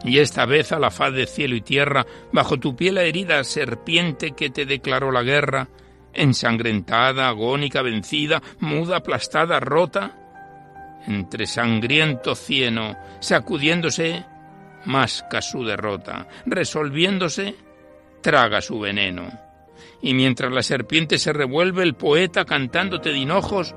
y 0.04 0.18
esta 0.18 0.44
vez 0.44 0.70
a 0.72 0.78
la 0.78 0.90
faz 0.90 1.14
de 1.14 1.26
cielo 1.26 1.56
y 1.56 1.62
tierra, 1.62 2.06
bajo 2.30 2.58
tu 2.58 2.76
piel 2.76 2.98
herida 2.98 3.42
serpiente 3.42 4.32
que 4.32 4.50
te 4.50 4.66
declaró 4.66 5.10
la 5.10 5.22
guerra, 5.22 5.68
ensangrentada, 6.12 7.28
agónica, 7.28 7.80
vencida, 7.80 8.42
muda, 8.60 8.98
aplastada, 8.98 9.60
rota, 9.60 11.00
entre 11.06 11.46
sangriento 11.46 12.34
cieno, 12.34 12.96
sacudiéndose, 13.20 14.24
masca 14.84 15.40
su 15.40 15.64
derrota, 15.64 16.28
resolviéndose, 16.44 17.54
traga 18.20 18.60
su 18.60 18.78
veneno. 18.78 19.28
Y 20.02 20.12
mientras 20.12 20.52
la 20.52 20.62
serpiente 20.62 21.18
se 21.18 21.32
revuelve, 21.32 21.82
el 21.82 21.94
poeta 21.94 22.44
cantándote 22.44 23.08
de 23.08 23.18
hinojos, 23.18 23.74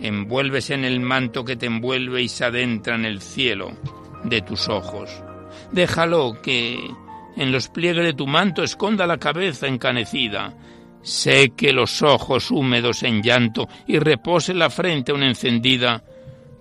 envuélvese 0.00 0.74
en 0.74 0.84
el 0.84 0.98
manto 0.98 1.44
que 1.44 1.54
te 1.54 1.66
envuelve 1.66 2.22
y 2.22 2.28
se 2.28 2.44
adentra 2.44 2.96
en 2.96 3.04
el 3.04 3.20
cielo 3.20 3.72
de 4.24 4.42
tus 4.42 4.68
ojos. 4.68 5.22
Déjalo 5.72 6.40
que 6.42 6.90
en 7.36 7.52
los 7.52 7.68
pliegues 7.68 8.04
de 8.04 8.12
tu 8.12 8.26
manto 8.26 8.62
esconda 8.62 9.06
la 9.06 9.18
cabeza 9.18 9.66
encanecida, 9.66 10.52
seque 11.02 11.72
los 11.72 12.02
ojos 12.02 12.50
húmedos 12.50 13.02
en 13.02 13.22
llanto 13.22 13.68
y 13.86 13.98
repose 13.98 14.52
la 14.52 14.68
frente 14.68 15.12
aún 15.12 15.22
encendida 15.22 16.02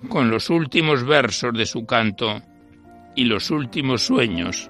con 0.07 0.29
los 0.29 0.49
últimos 0.49 1.03
versos 1.03 1.53
de 1.53 1.65
su 1.65 1.85
canto 1.85 2.41
y 3.15 3.25
los 3.25 3.49
últimos 3.49 4.03
sueños 4.03 4.69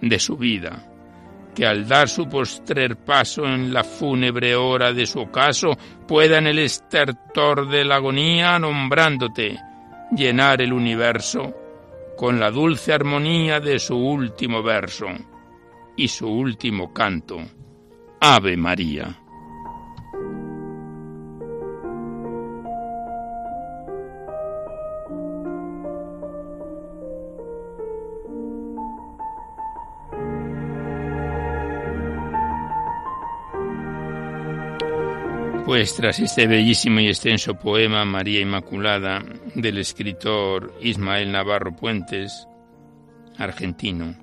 de 0.00 0.18
su 0.18 0.36
vida, 0.36 0.86
que 1.54 1.66
al 1.66 1.86
dar 1.86 2.08
su 2.08 2.28
postrer 2.28 2.96
paso 2.96 3.44
en 3.44 3.72
la 3.72 3.84
fúnebre 3.84 4.54
hora 4.54 4.92
de 4.92 5.06
su 5.06 5.20
ocaso 5.20 5.76
pueda 6.06 6.38
en 6.38 6.46
el 6.46 6.60
estertor 6.60 7.68
de 7.68 7.84
la 7.84 7.96
agonía, 7.96 8.58
nombrándote, 8.58 9.58
llenar 10.16 10.62
el 10.62 10.72
universo 10.72 11.61
con 12.22 12.38
la 12.38 12.52
dulce 12.52 12.92
armonía 12.92 13.58
de 13.58 13.80
su 13.80 13.96
último 13.96 14.62
verso. 14.62 15.08
y 15.96 16.06
su 16.06 16.28
último 16.28 16.92
canto. 16.92 17.40
Ave 18.20 18.56
María. 18.56 19.21
Pues 35.72 35.96
tras 35.96 36.20
este 36.20 36.46
bellísimo 36.46 37.00
y 37.00 37.08
extenso 37.08 37.54
poema 37.54 38.04
María 38.04 38.40
Inmaculada 38.40 39.24
del 39.54 39.78
escritor 39.78 40.74
Ismael 40.82 41.32
Navarro 41.32 41.74
Puentes, 41.74 42.46
argentino, 43.38 44.14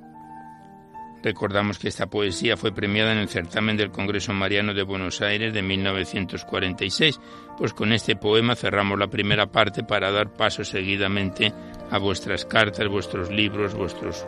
recordamos 1.23 1.79
que 1.79 1.87
esta 1.87 2.05
poesía 2.05 2.55
fue 2.55 2.71
premiada 2.71 3.13
en 3.13 3.17
el 3.17 3.29
certamen 3.29 3.77
del 3.77 3.89
Congreso 3.89 4.31
Mariano 4.31 4.75
de 4.75 4.83
Buenos 4.83 5.21
Aires 5.21 5.51
de 5.51 5.63
1946, 5.63 7.19
pues 7.57 7.73
con 7.73 7.93
este 7.93 8.15
poema 8.15 8.55
cerramos 8.55 8.99
la 8.99 9.07
primera 9.07 9.51
parte 9.51 9.83
para 9.83 10.11
dar 10.11 10.31
paso 10.31 10.63
seguidamente 10.63 11.51
a 11.89 11.97
vuestras 11.97 12.45
cartas, 12.45 12.87
vuestros 12.87 13.31
libros, 13.31 13.73
vuestros 13.73 14.23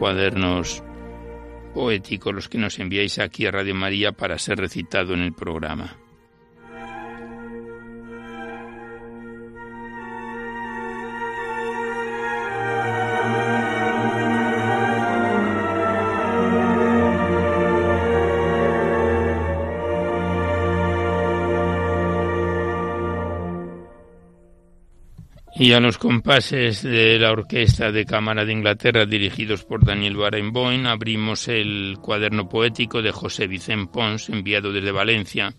cuadernos 0.00 0.82
poéticos, 1.72 2.34
los 2.34 2.48
que 2.48 2.58
nos 2.58 2.80
enviáis 2.80 3.20
aquí 3.20 3.46
a 3.46 3.52
Radio 3.52 3.76
María 3.76 4.10
para 4.10 4.40
ser 4.40 4.58
recitado 4.58 5.14
en 5.14 5.20
el 5.20 5.34
programa. 5.34 5.98
Y 25.64 25.72
a 25.72 25.80
los 25.80 25.96
compases 25.96 26.82
de 26.82 27.18
la 27.18 27.32
Orquesta 27.32 27.90
de 27.90 28.04
Cámara 28.04 28.44
de 28.44 28.52
Inglaterra 28.52 29.06
dirigidos 29.06 29.64
por 29.64 29.82
Daniel 29.82 30.14
Barenboim 30.14 30.84
abrimos 30.84 31.48
el 31.48 31.96
cuaderno 32.02 32.50
poético 32.50 33.00
de 33.00 33.12
José 33.12 33.46
Vicente 33.46 33.90
Pons 33.90 34.28
enviado 34.28 34.74
desde 34.74 34.92
Valencia 34.92 35.54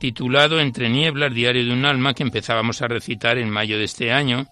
titulado 0.00 0.58
Entre 0.58 0.88
nieblas, 0.88 1.32
diario 1.32 1.64
de 1.64 1.72
un 1.72 1.84
alma 1.84 2.12
que 2.12 2.24
empezábamos 2.24 2.82
a 2.82 2.88
recitar 2.88 3.38
en 3.38 3.50
mayo 3.50 3.78
de 3.78 3.84
este 3.84 4.10
año 4.10 4.48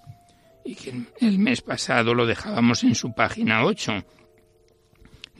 y 0.65 0.77
que 0.77 0.93
el 1.23 1.41
mes 1.41 1.61
pasado 1.61 2.15
lo 2.15 2.25
dejábamos 2.25 2.85
en 2.85 2.95
su 2.95 3.13
página 3.13 3.65
8 3.65 4.05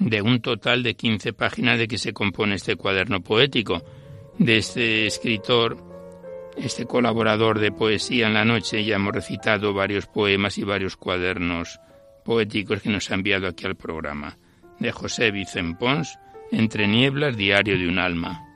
de 0.01 0.21
un 0.21 0.41
total 0.41 0.83
de 0.83 0.97
15 0.97 1.33
páginas 1.33 1.79
de 1.79 1.87
que 1.87 1.99
se 1.99 2.13
compone 2.13 2.57
este 2.57 2.75
cuaderno 2.75 3.21
poético 3.21 3.85
de 4.37 4.59
este 4.59 5.07
escritor 5.07 5.88
este 6.61 6.87
colaborador 6.87 7.59
de 7.59 7.73
Poesía 7.73 8.27
en 8.27 8.35
la 8.35 8.45
Noche, 8.45 8.85
ya 8.85 8.97
hemos 8.97 9.15
recitado 9.15 9.73
varios 9.75 10.07
poemas 10.07 10.59
y 10.59 10.65
varios 10.65 10.97
cuadernos 10.97 11.81
poéticos 12.25 12.83
que 12.83 12.91
nos 12.91 13.11
ha 13.11 13.15
enviado 13.15 13.47
aquí 13.47 13.67
al 13.67 13.77
programa, 13.77 14.39
de 14.79 14.93
José 14.93 15.31
Vicente 15.31 15.79
Pons, 15.79 16.19
Entre 16.51 16.89
Nieblas, 16.89 17.37
Diario 17.37 17.79
de 17.79 17.89
un 17.89 17.99
Alma. 17.99 18.48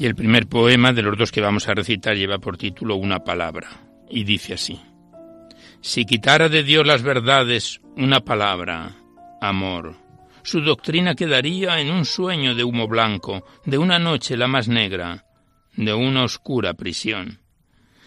Y 0.00 0.06
el 0.06 0.14
primer 0.14 0.46
poema 0.46 0.94
de 0.94 1.02
los 1.02 1.18
dos 1.18 1.30
que 1.30 1.42
vamos 1.42 1.68
a 1.68 1.74
recitar 1.74 2.16
lleva 2.16 2.38
por 2.38 2.56
título 2.56 2.96
Una 2.96 3.22
palabra, 3.22 3.68
y 4.08 4.24
dice 4.24 4.54
así. 4.54 4.80
Si 5.82 6.06
quitara 6.06 6.48
de 6.48 6.62
Dios 6.62 6.86
las 6.86 7.02
verdades 7.02 7.82
una 7.98 8.20
palabra, 8.20 8.96
amor, 9.42 9.96
su 10.42 10.62
doctrina 10.62 11.14
quedaría 11.14 11.80
en 11.80 11.90
un 11.90 12.06
sueño 12.06 12.54
de 12.54 12.64
humo 12.64 12.88
blanco, 12.88 13.44
de 13.66 13.76
una 13.76 13.98
noche 13.98 14.38
la 14.38 14.48
más 14.48 14.68
negra, 14.68 15.26
de 15.76 15.92
una 15.92 16.24
oscura 16.24 16.72
prisión. 16.72 17.40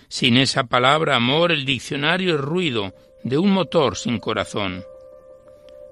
Sin 0.07 0.37
esa 0.37 0.63
palabra 0.63 1.15
amor 1.15 1.51
el 1.51 1.63
diccionario 1.63 2.33
es 2.33 2.41
ruido 2.41 2.95
de 3.23 3.37
un 3.37 3.51
motor 3.51 3.97
sin 3.97 4.17
corazón. 4.17 4.83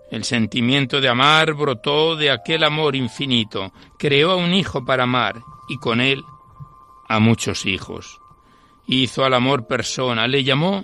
El 0.09 0.23
sentimiento 0.23 0.99
de 0.99 1.09
amar 1.09 1.53
brotó 1.53 2.15
de 2.15 2.31
aquel 2.31 2.63
amor 2.63 2.95
infinito, 2.95 3.71
creó 3.99 4.31
a 4.31 4.35
un 4.35 4.55
hijo 4.55 4.83
para 4.83 5.03
amar 5.03 5.43
y 5.71 5.77
con 5.77 6.01
él 6.01 6.25
a 7.07 7.19
muchos 7.19 7.65
hijos. 7.65 8.19
Hizo 8.87 9.23
al 9.23 9.33
amor 9.33 9.67
persona, 9.67 10.27
le 10.27 10.43
llamó 10.43 10.83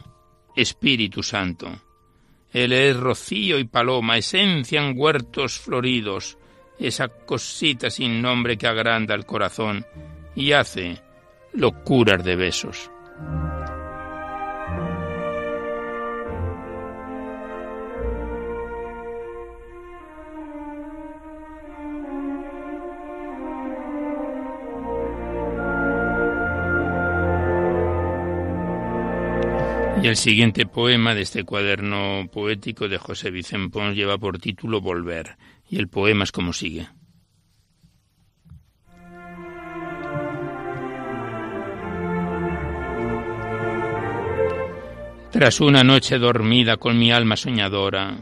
Espíritu 0.55 1.21
Santo. 1.23 1.67
Él 2.53 2.71
es 2.71 2.95
rocío 2.95 3.59
y 3.59 3.65
paloma, 3.65 4.17
esencia 4.17 4.81
en 4.81 4.97
huertos 4.97 5.59
floridos, 5.59 6.37
esa 6.79 7.09
cosita 7.09 7.89
sin 7.89 8.21
nombre 8.21 8.57
que 8.57 8.67
agranda 8.67 9.13
el 9.13 9.25
corazón 9.25 9.85
y 10.35 10.53
hace 10.53 11.01
locuras 11.51 12.23
de 12.23 12.35
besos. 12.37 12.89
Y 30.01 30.07
el 30.07 30.15
siguiente 30.15 30.67
poema 30.67 31.15
de 31.15 31.21
este 31.21 31.43
cuaderno 31.43 32.27
poético 32.31 32.87
de 32.87 32.99
José 32.99 33.31
Vicente 33.31 33.71
Pons 33.71 33.95
lleva 33.95 34.19
por 34.19 34.37
título 34.37 34.79
Volver, 34.79 35.37
y 35.67 35.79
el 35.79 35.87
poema 35.87 36.23
es 36.23 36.31
como 36.31 36.53
sigue. 36.53 36.87
Tras 45.31 45.59
una 45.61 45.83
noche 45.83 46.19
dormida 46.19 46.77
con 46.77 46.97
mi 46.97 47.11
alma 47.11 47.35
soñadora, 47.35 48.17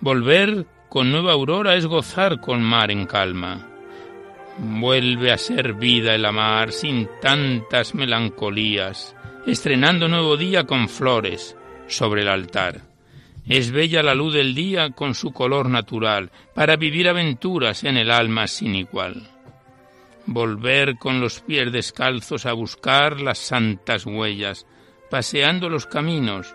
volver 0.00 0.66
con 0.90 1.10
nueva 1.10 1.32
aurora 1.32 1.76
es 1.76 1.86
gozar 1.86 2.40
con 2.40 2.62
mar 2.62 2.90
en 2.90 3.06
calma. 3.06 3.66
Vuelve 4.58 5.32
a 5.32 5.38
ser 5.38 5.74
vida 5.74 6.14
el 6.14 6.26
amar 6.26 6.72
sin 6.72 7.08
tantas 7.20 7.94
melancolías 7.94 9.15
estrenando 9.46 10.08
nuevo 10.08 10.36
día 10.36 10.64
con 10.64 10.88
flores 10.88 11.56
sobre 11.86 12.22
el 12.22 12.28
altar. 12.28 12.82
Es 13.48 13.70
bella 13.70 14.02
la 14.02 14.14
luz 14.14 14.34
del 14.34 14.56
día 14.56 14.90
con 14.90 15.14
su 15.14 15.32
color 15.32 15.70
natural, 15.70 16.32
para 16.52 16.74
vivir 16.74 17.08
aventuras 17.08 17.84
en 17.84 17.96
el 17.96 18.10
alma 18.10 18.48
sin 18.48 18.74
igual. 18.74 19.30
Volver 20.26 20.98
con 20.98 21.20
los 21.20 21.40
pies 21.40 21.70
descalzos 21.70 22.44
a 22.44 22.52
buscar 22.52 23.20
las 23.20 23.38
santas 23.38 24.04
huellas, 24.04 24.66
paseando 25.08 25.68
los 25.68 25.86
caminos 25.86 26.52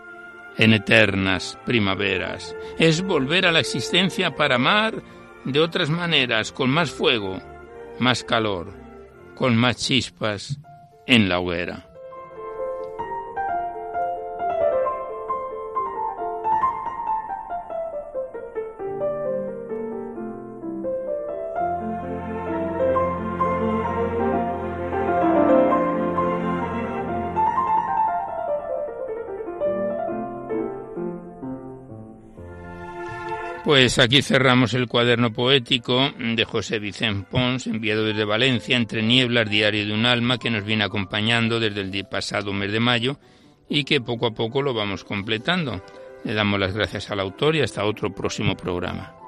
en 0.58 0.73
eternas 0.73 1.58
primaveras. 1.65 2.54
Es 2.77 3.01
volver 3.01 3.45
a 3.45 3.54
la 3.54 3.62
existencia 3.62 4.36
para 4.36 4.56
amar 4.56 5.01
de 5.45 5.62
otras 5.62 5.89
maneras, 5.89 6.51
con 6.51 6.69
más 6.69 6.91
fuego, 6.91 7.39
más 7.99 8.25
calor, 8.25 8.73
con 9.36 9.56
más 9.56 9.77
chispas 9.77 10.60
en 11.08 11.30
la 11.30 11.39
hoguera. 11.39 11.90
Pues 33.63 34.00
aquí 34.00 34.24
cerramos 34.24 34.74
el 34.74 34.88
cuaderno 34.88 35.32
poético 35.32 36.12
de 36.17 36.45
José 36.45 36.80
Vicente 36.80 37.28
Pons, 37.30 37.67
enviado 37.67 38.04
desde 38.04 38.26
Valencia, 38.26 38.76
entre 38.76 39.04
nieblas, 39.04 39.47
diario 39.47 39.86
de 39.86 39.93
un 39.93 40.08
alma, 40.08 40.39
que 40.39 40.50
nos 40.50 40.65
viene 40.65 40.84
acompañando 40.84 41.60
desde 41.60 41.82
el 41.82 42.06
pasado 42.06 42.54
mes 42.54 42.71
de 42.71 42.80
mayo 42.80 43.19
y 43.69 43.84
que 43.84 44.02
poco 44.02 44.26
a 44.26 44.32
poco 44.32 44.63
lo 44.63 44.74
vamos 44.74 45.04
completando. 45.04 45.84
Le 46.24 46.34
damos 46.34 46.60
las 46.60 46.74
gracias 46.74 47.12
al 47.12 47.19
autor 47.19 47.56
y 47.56 47.62
hasta 47.62 47.86
otro 47.86 48.13
próximo 48.13 48.58
programa. 48.58 49.20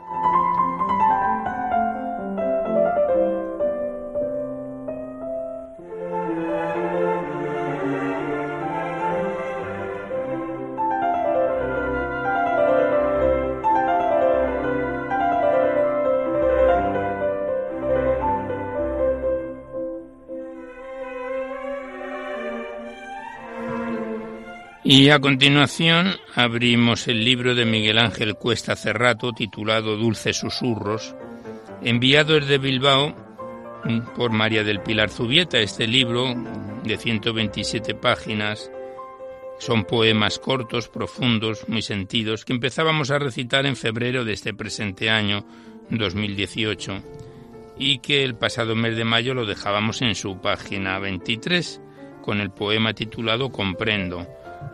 Y 24.96 25.10
a 25.10 25.18
continuación 25.20 26.18
abrimos 26.36 27.08
el 27.08 27.26
libro 27.26 27.56
de 27.56 27.66
Miguel 27.66 27.98
Ángel 27.98 28.36
Cuesta 28.36 28.76
Cerrato 28.76 29.32
titulado 29.34 29.98
Dulces 29.98 30.38
Susurros, 30.38 31.16
enviado 31.82 32.36
desde 32.36 32.60
Bilbao 32.60 33.16
por 34.16 34.30
María 34.30 34.64
del 34.64 34.82
Pilar 34.82 35.10
Zubieta. 35.10 35.58
Este 35.58 35.88
libro 35.88 36.36
de 36.84 36.96
127 36.96 37.96
páginas 37.96 38.70
son 39.58 39.86
poemas 39.86 40.38
cortos, 40.38 40.90
profundos, 40.90 41.68
muy 41.68 41.82
sentidos, 41.82 42.46
que 42.46 42.54
empezábamos 42.54 43.10
a 43.10 43.18
recitar 43.18 43.66
en 43.66 43.76
febrero 43.76 44.24
de 44.24 44.34
este 44.34 44.54
presente 44.54 45.10
año 45.10 45.44
2018 45.90 47.02
y 47.80 47.98
que 47.98 48.24
el 48.24 48.36
pasado 48.36 48.76
mes 48.76 48.96
de 48.96 49.06
mayo 49.06 49.34
lo 49.34 49.48
dejábamos 49.48 50.04
en 50.04 50.14
su 50.14 50.40
página 50.40 51.00
23 51.00 51.82
con 52.22 52.40
el 52.40 52.52
poema 52.52 52.94
titulado 52.94 53.52
Comprendo 53.52 54.28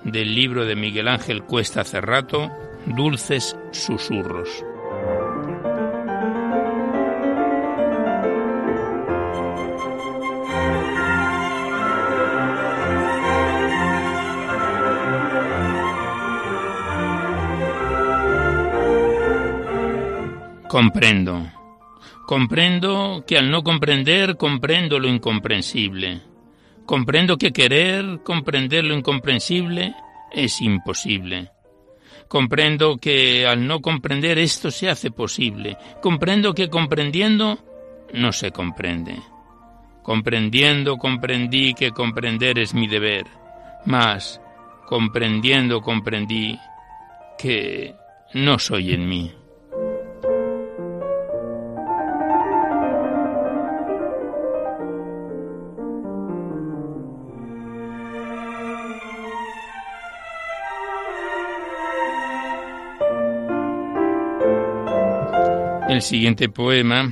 del 0.04 0.36
libro 0.36 0.66
de 0.66 0.76
Miguel 0.76 1.08
Ángel 1.08 1.44
Cuesta 1.44 1.84
Cerrato, 1.84 2.52
Dulces 2.86 3.56
Susurros. 3.72 4.64
Comprendo. 20.70 21.52
Comprendo 22.28 23.24
que 23.26 23.40
al 23.40 23.50
no 23.50 23.64
comprender 23.64 24.38
comprendo 24.38 25.00
lo 25.00 25.08
incomprensible. 25.08 26.29
Comprendo 26.90 27.38
que 27.38 27.54
querer 27.54 28.24
comprender 28.24 28.84
lo 28.84 28.96
incomprensible 28.96 29.94
es 30.32 30.60
imposible. 30.60 31.52
Comprendo 32.28 32.98
que 32.98 33.46
al 33.46 33.68
no 33.68 33.80
comprender 33.80 34.40
esto 34.40 34.72
se 34.72 34.90
hace 34.90 35.12
posible. 35.12 35.78
Comprendo 36.02 36.56
que 36.56 36.68
comprendiendo 36.68 37.60
no 38.16 38.32
se 38.32 38.50
comprende. 38.50 39.20
Comprendiendo 40.02 40.98
comprendí 40.98 41.76
que 41.76 41.92
comprender 41.92 42.58
es 42.58 42.74
mi 42.74 42.88
deber. 42.88 43.28
Mas, 43.86 44.42
comprendiendo 44.88 45.82
comprendí 45.82 46.58
que 47.38 47.94
no 48.34 48.58
soy 48.58 48.94
en 48.94 49.08
mí. 49.08 49.32
El 66.00 66.04
siguiente 66.04 66.48
poema, 66.48 67.12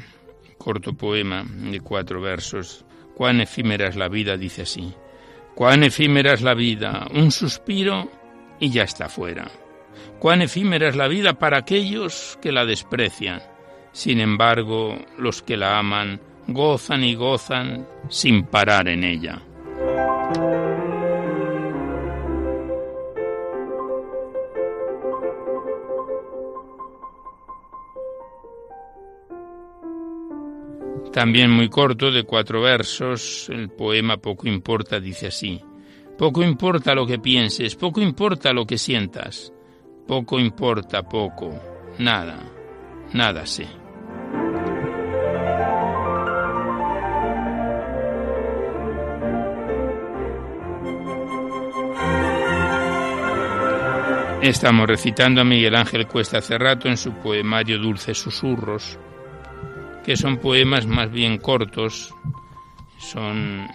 corto 0.58 0.94
poema 0.94 1.44
de 1.46 1.82
cuatro 1.82 2.22
versos, 2.22 2.86
cuán 3.16 3.42
efímera 3.42 3.90
es 3.90 3.98
la 3.98 4.08
vida, 4.08 4.38
dice 4.38 4.62
así. 4.62 4.94
Cuán 5.56 5.84
efímera 5.84 6.32
es 6.32 6.42
la 6.42 6.54
vida, 6.54 7.06
un 7.14 7.32
suspiro 7.32 8.10
y 8.62 8.70
ya 8.70 8.84
está 8.84 9.10
fuera. 9.10 9.52
Cuán 10.20 10.42
efímera 10.42 10.88
es 10.88 10.96
la 10.96 11.10
vida 11.10 11.34
para 11.34 11.58
aquellos 11.58 12.40
que 12.42 12.54
la 12.54 12.66
desprecian. 12.66 13.42
Sin 13.92 14.22
embargo, 14.22 14.98
los 15.18 15.42
que 15.42 15.58
la 15.58 15.78
aman 15.80 16.22
gozan 16.48 17.04
y 17.04 17.14
gozan 17.14 17.86
sin 18.08 18.46
parar 18.46 18.88
en 18.88 19.04
ella. 19.04 19.42
También 31.18 31.50
muy 31.50 31.68
corto, 31.68 32.12
de 32.12 32.26
cuatro 32.26 32.62
versos, 32.62 33.50
el 33.50 33.70
poema 33.70 34.18
Poco 34.18 34.48
importa 34.48 35.00
dice 35.00 35.26
así. 35.26 35.60
Poco 36.16 36.44
importa 36.44 36.94
lo 36.94 37.08
que 37.08 37.18
pienses, 37.18 37.76
poco 37.76 38.02
importa 38.02 38.54
lo 38.54 38.68
que 38.68 38.78
sientas, 38.78 39.52
poco 40.08 40.40
importa 40.40 41.02
poco, 41.02 41.60
nada, 41.98 42.38
nada 43.14 43.48
sé. 43.48 43.66
Estamos 54.44 54.86
recitando 54.86 55.42
a 55.42 55.44
Miguel 55.44 55.74
Ángel 55.74 56.06
Cuesta 56.06 56.38
hace 56.38 56.60
rato 56.60 56.88
en 56.88 56.96
su 56.96 57.12
poemario 57.14 57.80
Dulces 57.80 58.20
Susurros, 58.20 59.00
que 60.08 60.16
son 60.16 60.38
poemas 60.38 60.88
más 60.88 61.12
bien 61.12 61.38
cortos, 61.38 62.16
son 62.98 63.68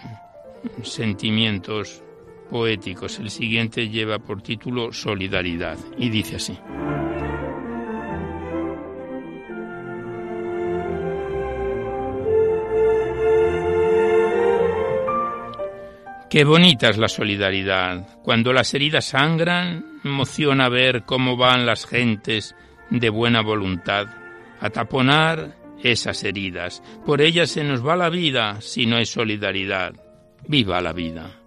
sentimientos 0.81 2.01
poéticos. 2.49 3.19
El 3.19 3.29
siguiente 3.29 3.87
lleva 3.87 4.17
por 4.17 4.41
título 4.41 4.91
Solidaridad 4.91 5.77
y 5.95 6.09
dice 6.09 6.37
así. 6.37 6.57
Qué 16.31 16.43
bonita 16.45 16.89
es 16.89 16.97
la 16.97 17.09
solidaridad. 17.09 18.07
Cuando 18.23 18.53
las 18.53 18.73
heridas 18.73 19.05
sangran, 19.05 19.99
emociona 20.03 20.67
ver 20.67 21.03
cómo 21.03 21.37
van 21.37 21.67
las 21.67 21.85
gentes 21.85 22.55
de 22.89 23.09
buena 23.11 23.43
voluntad 23.43 24.07
a 24.59 24.71
taponar 24.71 25.62
esas 25.91 26.23
heridas. 26.23 26.81
Por 27.05 27.21
ellas 27.21 27.51
se 27.51 27.63
nos 27.63 27.85
va 27.85 27.95
la 27.95 28.09
vida 28.09 28.61
si 28.61 28.85
no 28.85 28.97
hay 28.97 29.05
solidaridad. 29.05 29.93
Viva 30.47 30.81
la 30.81 30.93
vida. 30.93 31.39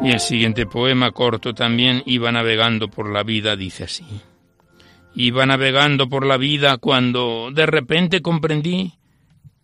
Y 0.00 0.12
el 0.12 0.20
siguiente 0.20 0.64
poema 0.64 1.10
corto 1.10 1.54
también, 1.54 2.02
Iba 2.06 2.30
navegando 2.32 2.88
por 2.88 3.10
la 3.10 3.24
vida, 3.24 3.56
dice 3.56 3.84
así. 3.84 4.04
Iba 5.14 5.46
navegando 5.46 6.08
por 6.08 6.24
la 6.26 6.36
vida 6.36 6.76
cuando 6.78 7.50
de 7.52 7.66
repente 7.66 8.22
comprendí 8.22 8.94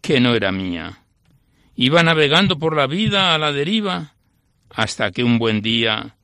que 0.00 0.20
no 0.20 0.34
era 0.34 0.52
mía. 0.52 1.00
Iba 1.76 2.02
navegando 2.02 2.58
por 2.58 2.76
la 2.76 2.86
vida 2.86 3.34
a 3.34 3.38
la 3.38 3.52
deriva 3.52 4.14
hasta 4.70 5.10
que 5.10 5.24
un 5.24 5.38
buen 5.38 5.62
día 5.62 6.16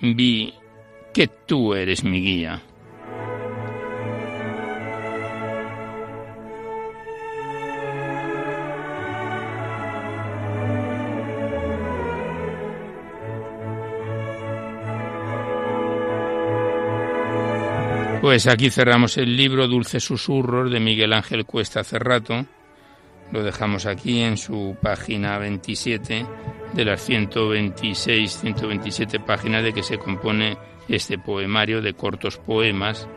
vi 0.00 0.54
que 1.12 1.26
tú 1.28 1.74
eres 1.74 2.04
mi 2.04 2.20
guía. 2.20 2.62
Pues 18.28 18.46
aquí 18.46 18.68
cerramos 18.68 19.16
el 19.16 19.38
libro 19.38 19.66
Dulces 19.68 20.04
Susurros 20.04 20.70
de 20.70 20.80
Miguel 20.80 21.14
Ángel 21.14 21.46
Cuesta 21.46 21.82
Cerrato. 21.82 22.44
Lo 23.32 23.42
dejamos 23.42 23.86
aquí 23.86 24.20
en 24.20 24.36
su 24.36 24.76
página 24.82 25.38
27 25.38 26.26
de 26.74 26.84
las 26.84 27.02
126, 27.06 28.30
127 28.30 29.20
páginas 29.20 29.64
de 29.64 29.72
que 29.72 29.82
se 29.82 29.96
compone 29.96 30.58
este 30.88 31.16
poemario 31.16 31.80
de 31.80 31.94
cortos 31.94 32.36
poemas 32.36 33.08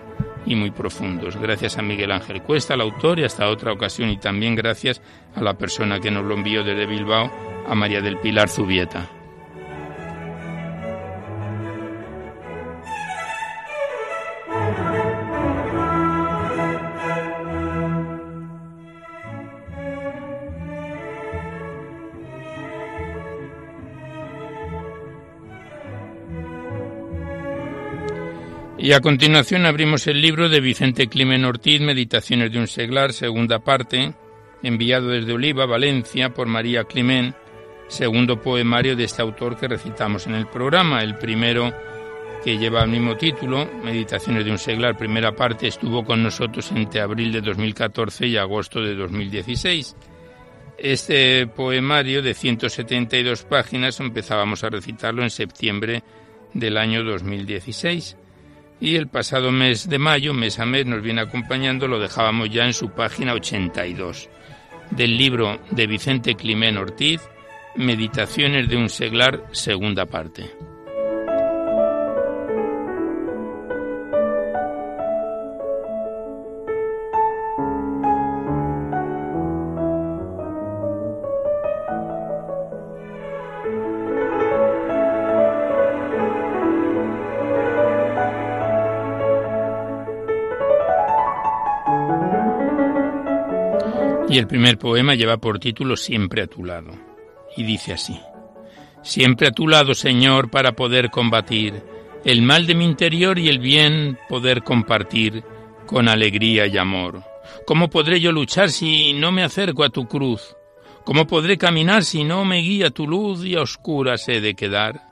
y 0.46 0.56
muy 0.56 0.72
profundos. 0.72 1.36
Gracias 1.36 1.78
a 1.78 1.82
Miguel 1.82 2.14
Ángel 2.14 2.42
Cuesta, 2.42 2.76
el 2.76 2.82
autor, 2.82 3.20
y 3.20 3.26
hasta 3.26 3.50
otra 3.50 3.74
ocasión, 3.74 4.12
y 4.12 4.18
también 4.18 4.56
gracias 4.56 5.02
a 5.36 5.42
la 5.42 5.56
persona 5.56 6.00
que 6.00 6.10
nos 6.10 6.24
lo 6.24 6.36
envió 6.36 6.64
desde 6.64 6.86
Bilbao, 6.86 7.30
a 7.68 7.76
María 7.76 8.00
del 8.00 8.18
Pilar 8.18 8.48
Zubieta. 8.48 9.21
Y 28.92 28.94
a 28.94 29.00
continuación 29.00 29.66
abrimos 29.66 30.06
el 30.08 30.22
libro 30.22 30.50
de 30.50 30.60
Vicente 30.60 31.08
Climen 31.08 31.46
Ortiz, 31.46 31.80
Meditaciones 31.80 32.52
de 32.52 32.60
un 32.60 32.68
seglar, 32.68 33.14
segunda 33.14 33.60
parte, 33.60 34.14
enviado 34.64 35.08
desde 35.08 35.32
Oliva, 35.32 35.66
Valencia, 35.66 36.34
por 36.34 36.48
María 36.48 36.84
Climen, 36.84 37.34
segundo 37.88 38.42
poemario 38.42 38.98
de 38.98 39.06
este 39.06 39.22
autor 39.22 39.58
que 39.58 39.70
recitamos 39.70 40.28
en 40.28 40.36
el 40.36 40.46
programa. 40.48 41.04
El 41.04 41.16
primero, 41.16 41.74
que 42.44 42.58
lleva 42.58 42.84
el 42.84 42.90
mismo 42.90 43.16
título, 43.16 43.66
Meditaciones 43.82 44.44
de 44.44 44.52
un 44.52 44.58
seglar, 44.58 44.98
primera 44.98 45.34
parte, 45.34 45.68
estuvo 45.68 46.04
con 46.04 46.22
nosotros 46.22 46.70
entre 46.74 47.00
abril 47.00 47.32
de 47.32 47.40
2014 47.40 48.28
y 48.28 48.36
agosto 48.36 48.82
de 48.82 48.94
2016. 48.94 49.96
Este 50.78 51.48
poemario 51.48 52.22
de 52.22 52.34
172 52.34 53.46
páginas 53.46 54.02
empezábamos 54.02 54.66
a 54.66 54.70
recitarlo 54.70 55.24
en 55.24 55.30
septiembre 55.30 56.04
del 56.54 56.76
año 56.76 57.06
2016 57.06 58.18
y 58.82 58.96
el 58.96 59.08
pasado 59.08 59.52
mes 59.52 59.88
de 59.88 60.00
mayo, 60.00 60.34
mes 60.34 60.60
a 60.60 60.66
mes, 60.66 60.88
nos 60.88 61.04
viene 61.04 61.22
acompañando, 61.22 61.88
lo 61.88 62.00
dejábamos 62.00 62.50
ya 62.50 62.66
en 62.66 62.74
su 62.74 62.90
página 62.90 63.34
82 63.34 64.28
del 64.90 65.18
libro 65.18 65.60
de 65.70 65.88
Vicente 65.88 66.36
Climén 66.36 66.78
Ortiz, 66.78 67.22
Meditaciones 67.76 68.68
de 68.68 68.76
un 68.76 68.90
seglar, 68.90 69.46
segunda 69.52 70.06
parte. 70.06 70.52
Y 94.32 94.38
el 94.38 94.48
primer 94.48 94.78
poema 94.78 95.14
lleva 95.14 95.36
por 95.36 95.60
título 95.60 95.98
Siempre 95.98 96.44
a 96.44 96.48
tu 96.48 96.64
lado. 96.64 96.94
Y 97.58 97.64
dice 97.64 97.92
así. 97.92 98.18
Siempre 99.04 99.50
a 99.50 99.52
tu 99.52 99.68
lado, 99.68 99.94
Señor, 99.94 100.50
para 100.50 100.72
poder 100.72 101.10
combatir 101.10 101.84
el 102.24 102.42
mal 102.42 102.66
de 102.66 102.74
mi 102.74 102.86
interior 102.86 103.38
y 103.38 103.50
el 103.50 103.60
bien 103.60 104.18
poder 104.30 104.64
compartir 104.64 105.44
con 105.86 106.08
alegría 106.08 106.66
y 106.66 106.78
amor. 106.78 107.26
¿Cómo 107.68 107.90
podré 107.90 108.22
yo 108.22 108.32
luchar 108.32 108.70
si 108.70 109.12
no 109.12 109.34
me 109.34 109.44
acerco 109.44 109.84
a 109.84 109.90
tu 109.90 110.08
cruz? 110.08 110.56
¿Cómo 111.04 111.28
podré 111.28 111.58
caminar 111.58 112.06
si 112.06 112.24
no 112.24 112.46
me 112.46 112.60
guía 112.60 112.90
tu 112.90 113.06
luz 113.06 113.44
y 113.44 113.58
a 113.58 113.62
oscuras 113.62 114.30
he 114.30 114.40
de 114.40 114.56
quedar? 114.56 115.10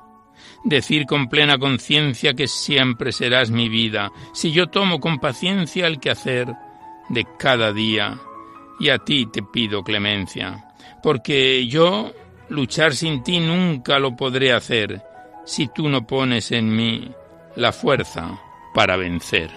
Decir 0.64 1.06
con 1.06 1.28
plena 1.28 1.58
conciencia 1.58 2.36
que 2.36 2.48
siempre 2.48 3.12
serás 3.12 3.52
mi 3.52 3.68
vida, 3.68 4.14
si 4.34 4.54
yo 4.54 4.68
tomo 4.68 5.02
con 5.02 5.20
paciencia 5.20 5.88
el 5.88 6.00
quehacer 6.00 6.48
de 7.10 7.26
cada 7.38 7.74
día 7.74 8.18
y 8.80 8.90
a 8.90 9.00
ti 9.00 9.26
te 9.26 9.44
pido 9.44 9.84
clemencia, 9.84 10.66
porque 11.04 11.68
yo 11.68 12.12
luchar 12.50 12.96
sin 12.96 13.24
ti 13.24 13.40
nunca 13.40 14.00
lo 14.00 14.16
podré 14.16 14.54
hacer 14.54 15.02
si 15.46 15.68
tú 15.68 15.90
no 15.90 16.06
pones 16.06 16.52
en 16.52 16.76
mí 16.76 17.12
la 17.56 17.72
fuerza 17.72 18.40
para 18.74 18.96
vencer. 18.98 19.50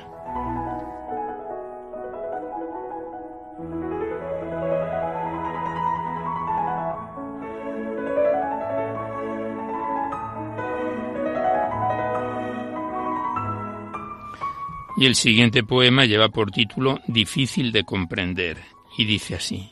Y 14.94 15.06
el 15.06 15.14
siguiente 15.14 15.64
poema 15.64 16.04
lleva 16.04 16.28
por 16.28 16.50
título 16.50 17.00
Difícil 17.08 17.72
de 17.72 17.82
comprender 17.82 18.81
y 18.96 19.04
dice 19.04 19.36
así. 19.36 19.70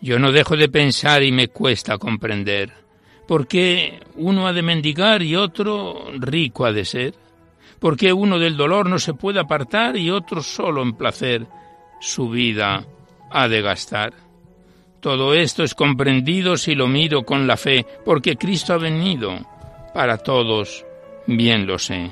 Yo 0.00 0.18
no 0.18 0.32
dejo 0.32 0.56
de 0.56 0.68
pensar 0.68 1.22
y 1.22 1.30
me 1.30 1.48
cuesta 1.48 1.96
comprender. 1.96 2.72
¿Por 3.26 3.46
qué 3.46 4.00
uno 4.16 4.48
ha 4.48 4.52
de 4.52 4.62
mendigar 4.62 5.22
y 5.22 5.36
otro 5.36 6.06
rico 6.18 6.64
ha 6.64 6.72
de 6.72 6.84
ser? 6.84 7.14
¿Por 7.78 7.96
qué 7.96 8.12
uno 8.12 8.38
del 8.38 8.56
dolor 8.56 8.88
no 8.88 8.98
se 8.98 9.14
puede 9.14 9.38
apartar 9.38 9.96
y 9.96 10.10
otro 10.10 10.42
solo 10.42 10.82
en 10.82 10.94
placer 10.94 11.46
su 12.00 12.28
vida 12.28 12.84
ha 13.30 13.46
de 13.46 13.62
gastar? 13.62 14.12
Todo 15.00 15.34
esto 15.34 15.62
es 15.62 15.74
comprendido 15.74 16.56
si 16.56 16.74
lo 16.74 16.88
miro 16.88 17.22
con 17.22 17.46
la 17.46 17.56
fe, 17.56 17.86
porque 18.04 18.36
Cristo 18.36 18.74
ha 18.74 18.78
venido 18.78 19.38
para 19.94 20.18
todos, 20.18 20.84
bien 21.26 21.66
lo 21.66 21.78
sé. 21.78 22.10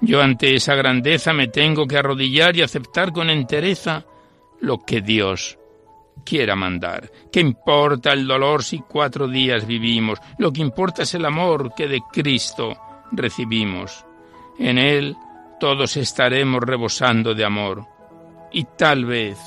Yo 0.00 0.20
ante 0.20 0.54
esa 0.54 0.74
grandeza 0.74 1.32
me 1.32 1.46
tengo 1.46 1.86
que 1.86 1.96
arrodillar 1.96 2.56
y 2.56 2.62
aceptar 2.62 3.12
con 3.12 3.30
entereza 3.30 4.04
lo 4.60 4.78
que 4.78 5.00
Dios 5.00 5.59
quiera 6.24 6.56
mandar. 6.56 7.10
¿Qué 7.32 7.40
importa 7.40 8.12
el 8.12 8.26
dolor 8.26 8.62
si 8.62 8.80
cuatro 8.80 9.28
días 9.28 9.66
vivimos? 9.66 10.18
Lo 10.38 10.52
que 10.52 10.60
importa 10.60 11.02
es 11.02 11.14
el 11.14 11.24
amor 11.24 11.74
que 11.74 11.88
de 11.88 12.00
Cristo 12.12 12.76
recibimos. 13.12 14.04
En 14.58 14.78
Él 14.78 15.16
todos 15.58 15.96
estaremos 15.96 16.62
rebosando 16.62 17.34
de 17.34 17.44
amor 17.44 17.86
y 18.52 18.64
tal 18.64 19.04
vez 19.04 19.38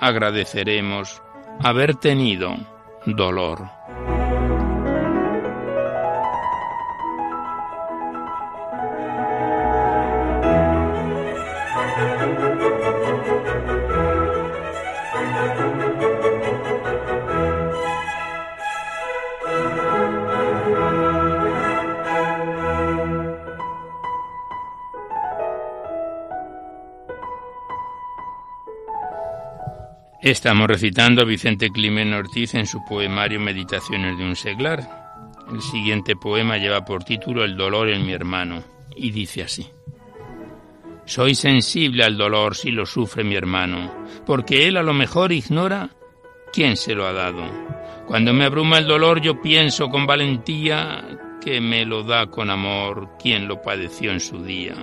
agradeceremos 0.00 1.22
haber 1.60 1.94
tenido 1.96 2.54
dolor. 3.06 3.68
Estamos 30.22 30.68
recitando 30.68 31.22
a 31.22 31.24
Vicente 31.24 31.70
Climen 31.70 32.14
Ortiz 32.14 32.54
en 32.54 32.64
su 32.64 32.84
poemario 32.84 33.40
Meditaciones 33.40 34.16
de 34.16 34.24
un 34.24 34.36
seglar. 34.36 35.34
El 35.52 35.60
siguiente 35.60 36.14
poema 36.14 36.58
lleva 36.58 36.84
por 36.84 37.02
título 37.02 37.42
El 37.42 37.56
dolor 37.56 37.88
en 37.88 38.06
mi 38.06 38.12
hermano 38.12 38.62
y 38.94 39.10
dice 39.10 39.42
así. 39.42 39.66
Soy 41.06 41.34
sensible 41.34 42.04
al 42.04 42.16
dolor 42.16 42.54
si 42.54 42.70
lo 42.70 42.86
sufre 42.86 43.24
mi 43.24 43.34
hermano, 43.34 43.92
porque 44.24 44.68
él 44.68 44.76
a 44.76 44.84
lo 44.84 44.94
mejor 44.94 45.32
ignora 45.32 45.90
quién 46.52 46.76
se 46.76 46.94
lo 46.94 47.04
ha 47.04 47.12
dado. 47.12 47.42
Cuando 48.06 48.32
me 48.32 48.44
abruma 48.44 48.78
el 48.78 48.86
dolor 48.86 49.20
yo 49.20 49.42
pienso 49.42 49.88
con 49.88 50.06
valentía 50.06 51.04
que 51.40 51.60
me 51.60 51.84
lo 51.84 52.04
da 52.04 52.28
con 52.28 52.48
amor 52.48 53.16
quien 53.20 53.48
lo 53.48 53.60
padeció 53.60 54.12
en 54.12 54.20
su 54.20 54.44
día. 54.44 54.76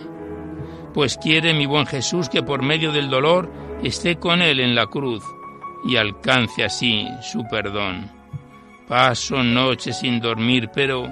Pues 0.94 1.18
quiere 1.18 1.54
mi 1.54 1.66
buen 1.66 1.86
Jesús 1.86 2.28
que 2.28 2.44
por 2.44 2.62
medio 2.62 2.92
del 2.92 3.10
dolor 3.10 3.69
esté 3.84 4.18
con 4.18 4.42
Él 4.42 4.60
en 4.60 4.76
la 4.76 4.88
cruz 4.88 5.24
y 5.86 5.96
alcance 5.96 6.64
así 6.64 7.08
su 7.22 7.48
perdón. 7.48 8.12
Paso 8.88 9.44
noches 9.44 10.00
sin 10.00 10.20
dormir, 10.20 10.70
pero 10.74 11.08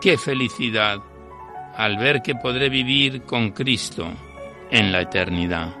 qué 0.00 0.18
felicidad 0.18 0.98
al 1.76 1.96
ver 1.96 2.20
que 2.22 2.34
podré 2.34 2.68
vivir 2.68 3.22
con 3.22 3.52
Cristo 3.52 4.06
en 4.70 4.92
la 4.92 5.02
eternidad. 5.02 5.79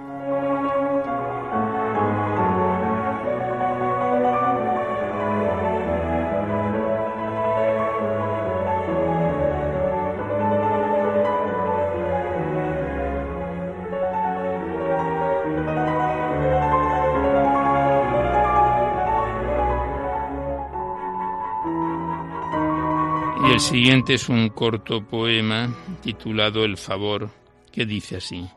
Siguiente 23.60 24.14
es 24.14 24.28
un 24.30 24.48
corto 24.48 25.04
poema 25.04 25.72
titulado 26.02 26.64
El 26.64 26.78
favor, 26.78 27.30
que 27.70 27.84
dice 27.84 28.16
así. 28.16 28.48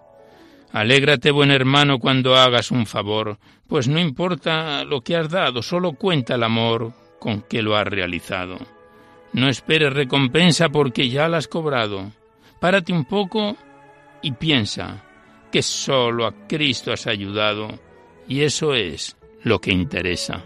Alégrate, 0.71 1.29
buen 1.29 1.51
hermano, 1.51 1.99
cuando 1.99 2.35
hagas 2.35 2.71
un 2.71 2.87
favor, 2.87 3.37
pues 3.67 3.87
no 3.87 3.99
importa 3.99 4.83
lo 4.85 5.01
que 5.01 5.17
has 5.17 5.29
dado, 5.29 5.61
solo 5.61 5.91
cuenta 5.93 6.35
el 6.35 6.43
amor 6.43 6.93
con 7.19 7.41
que 7.41 7.61
lo 7.61 7.75
has 7.75 7.85
realizado. 7.85 8.57
No 9.33 9.49
esperes 9.49 9.93
recompensa 9.93 10.69
porque 10.69 11.09
ya 11.09 11.27
la 11.27 11.37
has 11.37 11.47
cobrado. 11.49 12.11
Párate 12.59 12.93
un 12.93 13.05
poco 13.05 13.57
y 14.21 14.31
piensa 14.31 15.03
que 15.51 15.61
solo 15.61 16.25
a 16.25 16.47
Cristo 16.47 16.93
has 16.93 17.07
ayudado 17.07 17.67
y 18.27 18.41
eso 18.41 18.73
es 18.73 19.17
lo 19.43 19.59
que 19.59 19.71
interesa. 19.73 20.43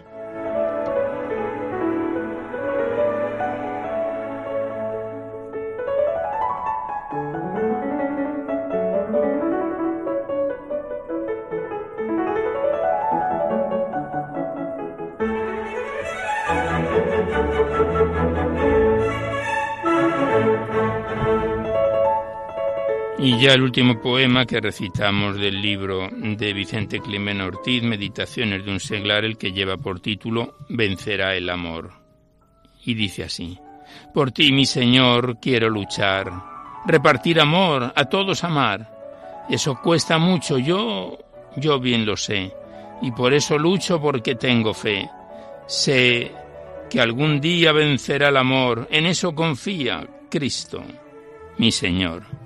Y 23.20 23.36
ya 23.40 23.52
el 23.52 23.62
último 23.62 24.00
poema 24.00 24.46
que 24.46 24.60
recitamos 24.60 25.34
del 25.34 25.60
libro 25.60 26.08
de 26.12 26.52
Vicente 26.52 27.00
Climen 27.00 27.40
Ortiz, 27.40 27.82
Meditaciones 27.82 28.64
de 28.64 28.70
un 28.70 28.78
seglar, 28.78 29.24
el 29.24 29.36
que 29.36 29.50
lleva 29.50 29.76
por 29.76 29.98
título 29.98 30.58
Vencerá 30.68 31.34
el 31.34 31.50
amor. 31.50 31.90
Y 32.84 32.94
dice 32.94 33.24
así, 33.24 33.58
Por 34.14 34.30
ti, 34.30 34.52
mi 34.52 34.66
Señor, 34.66 35.40
quiero 35.40 35.68
luchar, 35.68 36.30
repartir 36.86 37.40
amor, 37.40 37.92
a 37.96 38.04
todos 38.04 38.44
amar. 38.44 39.46
Eso 39.50 39.80
cuesta 39.82 40.18
mucho, 40.18 40.56
yo, 40.56 41.18
yo 41.56 41.80
bien 41.80 42.06
lo 42.06 42.16
sé, 42.16 42.52
y 43.02 43.10
por 43.10 43.34
eso 43.34 43.58
lucho 43.58 44.00
porque 44.00 44.36
tengo 44.36 44.72
fe. 44.72 45.10
Sé 45.66 46.30
que 46.88 47.00
algún 47.00 47.40
día 47.40 47.72
vencerá 47.72 48.28
el 48.28 48.36
amor, 48.36 48.86
en 48.92 49.06
eso 49.06 49.34
confía 49.34 50.06
Cristo, 50.30 50.84
mi 51.56 51.72
Señor. 51.72 52.37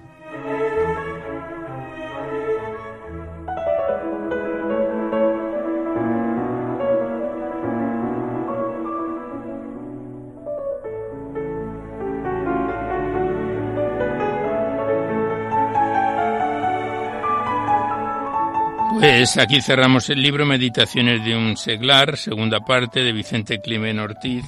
Pues 19.14 19.37
aquí 19.37 19.61
cerramos 19.61 20.09
el 20.09 20.22
libro 20.22 20.46
Meditaciones 20.46 21.22
de 21.22 21.37
un 21.37 21.59
seglar, 21.59 22.16
segunda 22.16 22.61
parte 22.61 23.01
de 23.01 23.12
Vicente 23.12 23.61
Climen 23.61 23.98
Ortiz, 23.98 24.42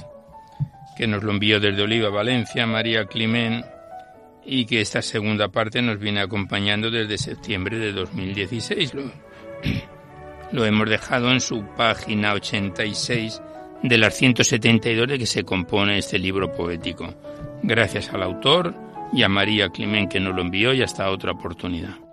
que 0.97 1.05
nos 1.05 1.21
lo 1.21 1.33
envió 1.33 1.59
desde 1.59 1.83
Oliva, 1.83 2.09
Valencia, 2.09 2.65
María 2.65 3.05
Climen, 3.05 3.63
y 4.43 4.65
que 4.65 4.81
esta 4.81 5.03
segunda 5.03 5.49
parte 5.49 5.83
nos 5.83 5.99
viene 5.99 6.19
acompañando 6.19 6.89
desde 6.89 7.19
septiembre 7.19 7.77
de 7.77 7.91
2016. 7.91 8.95
Lo, 8.95 9.03
lo 10.51 10.65
hemos 10.65 10.89
dejado 10.89 11.31
en 11.31 11.41
su 11.41 11.63
página 11.77 12.33
86 12.33 13.39
de 13.83 13.97
las 13.99 14.15
172 14.15 15.07
de 15.07 15.19
que 15.19 15.27
se 15.27 15.43
compone 15.43 15.99
este 15.99 16.17
libro 16.17 16.51
poético. 16.51 17.13
Gracias 17.61 18.09
al 18.09 18.23
autor 18.23 18.73
y 19.13 19.21
a 19.21 19.29
María 19.29 19.69
Climen 19.69 20.09
que 20.09 20.19
nos 20.19 20.33
lo 20.33 20.41
envió 20.41 20.73
y 20.73 20.81
hasta 20.81 21.11
otra 21.11 21.33
oportunidad. 21.33 22.04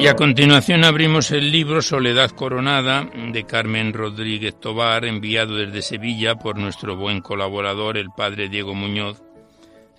Y 0.00 0.06
a 0.06 0.16
continuación 0.16 0.84
abrimos 0.84 1.30
el 1.30 1.52
libro 1.52 1.82
Soledad 1.82 2.30
Coronada 2.30 3.06
de 3.32 3.44
Carmen 3.44 3.92
Rodríguez 3.92 4.58
Tobar, 4.58 5.04
enviado 5.04 5.56
desde 5.56 5.82
Sevilla 5.82 6.36
por 6.36 6.56
nuestro 6.56 6.96
buen 6.96 7.20
colaborador, 7.20 7.98
el 7.98 8.08
padre 8.08 8.48
Diego 8.48 8.74
Muñoz. 8.74 9.22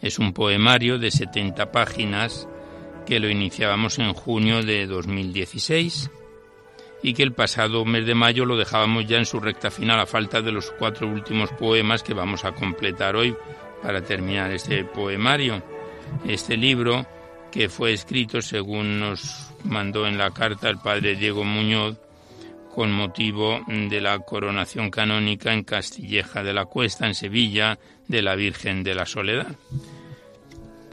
Es 0.02 0.18
un 0.18 0.34
poemario 0.34 0.98
de 0.98 1.12
70 1.12 1.72
páginas 1.72 2.48
que 3.06 3.20
lo 3.20 3.30
iniciábamos 3.30 4.00
en 4.00 4.12
junio 4.14 4.64
de 4.64 4.88
2016 4.88 6.10
y 7.04 7.14
que 7.14 7.22
el 7.22 7.34
pasado 7.34 7.86
mes 7.86 8.08
de 8.08 8.16
mayo 8.16 8.46
lo 8.46 8.58
dejábamos 8.58 9.06
ya 9.06 9.20
en 9.20 9.28
su 9.28 9.40
recta 9.40 9.70
final 9.70 10.00
a 10.00 10.08
falta 10.08 10.42
de 10.42 10.52
los 10.52 10.72
cuatro 10.72 11.08
últimos 11.08 11.52
poemas 11.52 12.02
que 12.02 12.16
vamos 12.16 12.44
a 12.44 12.54
completar 12.54 13.16
hoy 13.16 13.36
para 13.84 14.04
terminar 14.04 14.52
este 14.52 14.84
poemario. 14.84 15.62
Este 16.26 16.58
libro 16.58 17.06
que 17.52 17.70
fue 17.70 17.94
escrito 17.94 18.42
según 18.42 19.00
nos 19.00 19.52
mandó 19.64 20.08
en 20.08 20.18
la 20.18 20.32
carta 20.32 20.70
el 20.70 20.78
padre 20.78 21.16
Diego 21.16 21.44
Muñoz 21.44 21.98
con 22.74 22.92
motivo 22.92 23.60
de 23.68 24.00
la 24.00 24.20
coronación 24.20 24.90
canónica 24.90 25.54
en 25.54 25.64
Castilleja 25.64 26.42
de 26.42 26.54
la 26.54 26.66
Cuesta, 26.66 27.06
en 27.06 27.16
Sevilla, 27.16 27.78
de 28.08 28.22
la 28.22 28.36
Virgen 28.36 28.84
de 28.84 28.96
la 28.96 29.06
Soledad. 29.06 29.56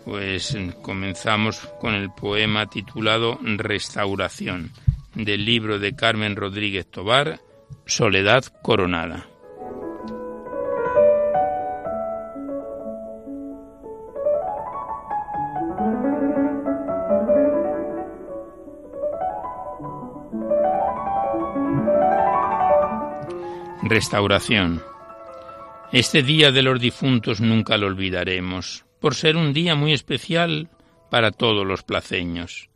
Pues 0.04 0.56
comenzamos 0.82 1.60
con 1.80 1.94
el 1.94 2.10
poema 2.10 2.66
titulado 2.66 3.38
Restauración, 3.42 4.72
del 5.14 5.44
libro 5.44 5.78
de 5.78 5.94
Carmen 5.94 6.34
Rodríguez 6.34 6.86
Tobar, 6.90 7.40
Soledad 7.86 8.44
Coronada. 8.62 9.26
Restauración. 23.88 24.82
Este 25.92 26.22
día 26.22 26.52
de 26.52 26.60
los 26.60 26.78
difuntos 26.78 27.40
nunca 27.40 27.78
lo 27.78 27.86
olvidaremos, 27.86 28.84
por 29.00 29.14
ser 29.14 29.38
un 29.38 29.54
día 29.54 29.74
muy 29.76 29.94
especial 29.94 30.68
para 31.10 31.30
todos 31.30 31.66
los 31.66 31.84
placeños. 31.84 32.68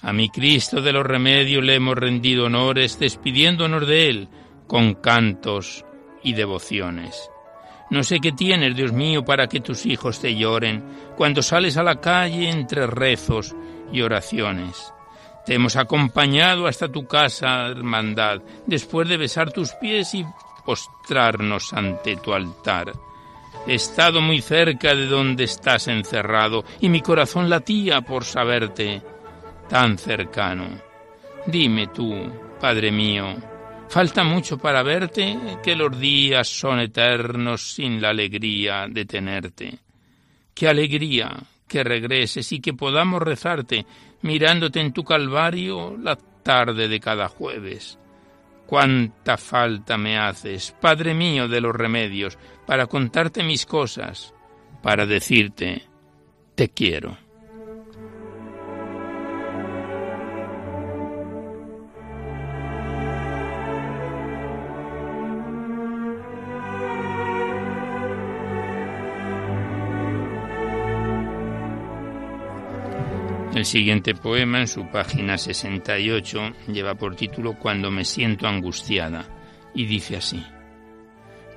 A 0.00 0.12
mi 0.12 0.28
Cristo 0.28 0.80
de 0.80 0.92
los 0.92 1.04
remedios 1.04 1.64
le 1.64 1.74
hemos 1.74 1.96
rendido 1.96 2.44
honores, 2.44 3.00
despidiéndonos 3.00 3.84
de 3.84 4.08
él 4.08 4.28
con 4.68 4.94
cantos 4.94 5.84
y 6.22 6.34
devociones. 6.34 7.28
No 7.90 8.04
sé 8.04 8.20
qué 8.20 8.30
tienes, 8.30 8.76
Dios 8.76 8.92
mío, 8.92 9.24
para 9.24 9.48
que 9.48 9.58
tus 9.58 9.84
hijos 9.86 10.20
te 10.20 10.36
lloren 10.36 10.84
cuando 11.16 11.42
sales 11.42 11.76
a 11.76 11.82
la 11.82 12.00
calle 12.00 12.48
entre 12.48 12.86
rezos 12.86 13.56
y 13.92 14.02
oraciones. 14.02 14.93
Te 15.46 15.54
hemos 15.54 15.76
acompañado 15.76 16.66
hasta 16.66 16.88
tu 16.88 17.06
casa, 17.06 17.66
hermandad, 17.66 18.40
después 18.66 19.08
de 19.08 19.18
besar 19.18 19.52
tus 19.52 19.72
pies 19.72 20.14
y 20.14 20.24
postrarnos 20.64 21.72
ante 21.72 22.16
tu 22.16 22.32
altar. 22.32 22.92
He 23.66 23.74
estado 23.74 24.20
muy 24.20 24.40
cerca 24.40 24.94
de 24.94 25.06
donde 25.06 25.44
estás 25.44 25.88
encerrado 25.88 26.64
y 26.80 26.88
mi 26.88 27.00
corazón 27.00 27.48
latía 27.48 28.00
por 28.00 28.24
saberte 28.24 29.02
tan 29.68 29.98
cercano. 29.98 30.68
Dime 31.46 31.88
tú, 31.88 32.14
Padre 32.60 32.90
mío, 32.90 33.36
¿falta 33.88 34.24
mucho 34.24 34.56
para 34.58 34.82
verte? 34.82 35.38
Que 35.62 35.76
los 35.76 35.98
días 35.98 36.48
son 36.48 36.80
eternos 36.80 37.74
sin 37.74 38.00
la 38.00 38.10
alegría 38.10 38.86
de 38.88 39.04
tenerte. 39.04 39.78
Qué 40.54 40.68
alegría 40.68 41.36
que 41.66 41.84
regreses 41.84 42.52
y 42.52 42.60
que 42.60 42.74
podamos 42.74 43.22
rezarte 43.22 43.84
mirándote 44.24 44.80
en 44.80 44.92
tu 44.92 45.04
calvario 45.04 45.96
la 45.96 46.16
tarde 46.42 46.88
de 46.88 46.98
cada 46.98 47.28
jueves 47.28 47.98
cuánta 48.66 49.36
falta 49.36 49.96
me 49.96 50.18
haces, 50.18 50.74
Padre 50.80 51.14
mío 51.14 51.48
de 51.48 51.60
los 51.60 51.74
remedios, 51.74 52.38
para 52.66 52.86
contarte 52.86 53.42
mis 53.42 53.66
cosas, 53.66 54.34
para 54.82 55.06
decirte, 55.06 55.84
te 56.54 56.68
quiero. 56.70 57.23
El 73.64 73.68
siguiente 73.68 74.14
poema, 74.14 74.60
en 74.60 74.68
su 74.68 74.86
página 74.88 75.38
68, 75.38 76.52
lleva 76.68 76.96
por 76.96 77.16
título 77.16 77.58
Cuando 77.58 77.90
me 77.90 78.04
siento 78.04 78.46
angustiada, 78.46 79.26
y 79.74 79.86
dice 79.86 80.18
así. 80.18 80.44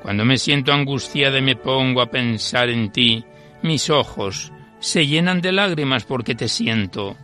Cuando 0.01 0.23
me 0.23 0.37
siento 0.37 0.71
angustiada 0.71 1.37
y 1.39 1.41
me 1.41 1.57
pongo 1.57 2.01
a 2.01 2.09
pensar 2.09 2.69
en 2.69 2.93
ti, 2.93 3.25
mis 3.61 3.89
ojos 3.89 4.53
se 4.79 5.05
llenan 5.05 5.41
de 5.41 5.51
lágrimas 5.51 6.05
porque 6.05 6.33
te 6.33 6.47
siento 6.47 7.17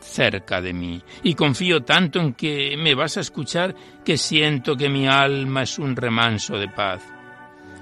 cerca 0.00 0.62
de 0.62 0.72
mí, 0.72 1.02
y 1.22 1.34
confío 1.34 1.82
tanto 1.82 2.18
en 2.18 2.32
que 2.32 2.74
me 2.78 2.94
vas 2.94 3.18
a 3.18 3.20
escuchar 3.20 3.74
que 4.02 4.16
siento 4.16 4.78
que 4.78 4.88
mi 4.88 5.06
alma 5.06 5.64
es 5.64 5.78
un 5.78 5.94
remanso 5.94 6.56
de 6.56 6.68
paz, 6.68 7.02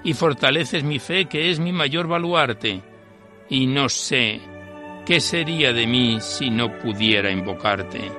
y 0.02 0.14
fortaleces 0.14 0.82
mi 0.82 0.98
fe 0.98 1.26
que 1.26 1.52
es 1.52 1.60
mi 1.60 1.70
mayor 1.70 2.08
baluarte, 2.08 2.82
y 3.48 3.68
no 3.68 3.88
sé 3.88 4.40
¿Qué 5.06 5.20
sería 5.20 5.72
de 5.72 5.86
mí 5.86 6.18
si 6.20 6.50
no 6.50 6.78
pudiera 6.78 7.30
invocarte? 7.30 8.12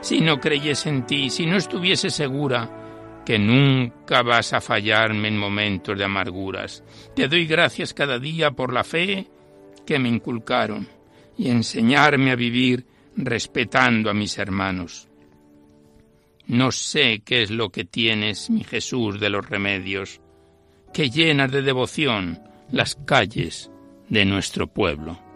Si 0.00 0.20
no 0.20 0.40
creyese 0.40 0.88
en 0.88 1.06
ti, 1.06 1.30
si 1.30 1.46
no 1.46 1.56
estuviese 1.56 2.10
segura 2.10 3.22
que 3.24 3.38
nunca 3.38 4.22
vas 4.22 4.52
a 4.52 4.60
fallarme 4.60 5.28
en 5.28 5.38
momentos 5.38 5.96
de 5.96 6.04
amarguras. 6.04 6.82
Te 7.14 7.28
doy 7.28 7.46
gracias 7.46 7.94
cada 7.94 8.18
día 8.18 8.50
por 8.50 8.72
la 8.72 8.84
fe 8.84 9.28
que 9.86 9.98
me 9.98 10.08
inculcaron 10.08 10.88
y 11.36 11.48
enseñarme 11.48 12.30
a 12.30 12.36
vivir 12.36 12.86
respetando 13.16 14.10
a 14.10 14.14
mis 14.14 14.38
hermanos. 14.38 15.08
No 16.46 16.72
sé 16.72 17.22
qué 17.24 17.42
es 17.42 17.50
lo 17.50 17.70
que 17.70 17.84
tienes, 17.84 18.50
mi 18.50 18.64
Jesús 18.64 19.20
de 19.20 19.30
los 19.30 19.48
remedios, 19.48 20.20
que 20.92 21.10
llenas 21.10 21.52
de 21.52 21.62
devoción 21.62 22.40
las 22.72 22.96
calles 22.96 23.70
de 24.08 24.24
nuestro 24.24 24.66
pueblo. 24.66 25.29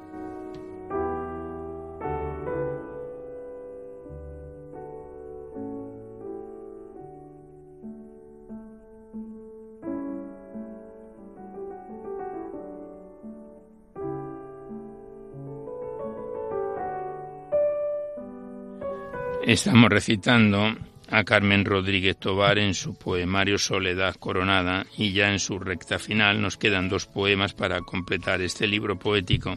Estamos 19.55 19.89
recitando 19.89 20.75
a 21.09 21.23
Carmen 21.23 21.65
Rodríguez 21.65 22.17
Tobar 22.17 22.59
en 22.59 22.75
su 22.75 22.97
poemario 22.97 23.57
Soledad 23.57 24.17
Coronada 24.17 24.85
y 24.99 25.13
ya 25.13 25.31
en 25.31 25.39
su 25.39 25.61
recta 25.61 26.01
final 26.01 26.43
nos 26.43 26.57
quedan 26.57 26.89
dos 26.89 27.07
poemas 27.07 27.55
para 27.55 27.81
completar 27.83 28.43
este 28.43 28.67
libro 28.67 28.99
poético. 28.99 29.57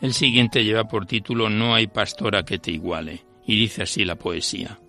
El 0.00 0.12
siguiente 0.12 0.64
lleva 0.64 0.88
por 0.88 1.06
título 1.06 1.48
No 1.50 1.76
hay 1.76 1.86
pastora 1.86 2.44
que 2.44 2.58
te 2.58 2.72
iguale 2.72 3.24
y 3.46 3.56
dice 3.56 3.84
así 3.84 4.04
la 4.04 4.16
poesía. 4.16 4.80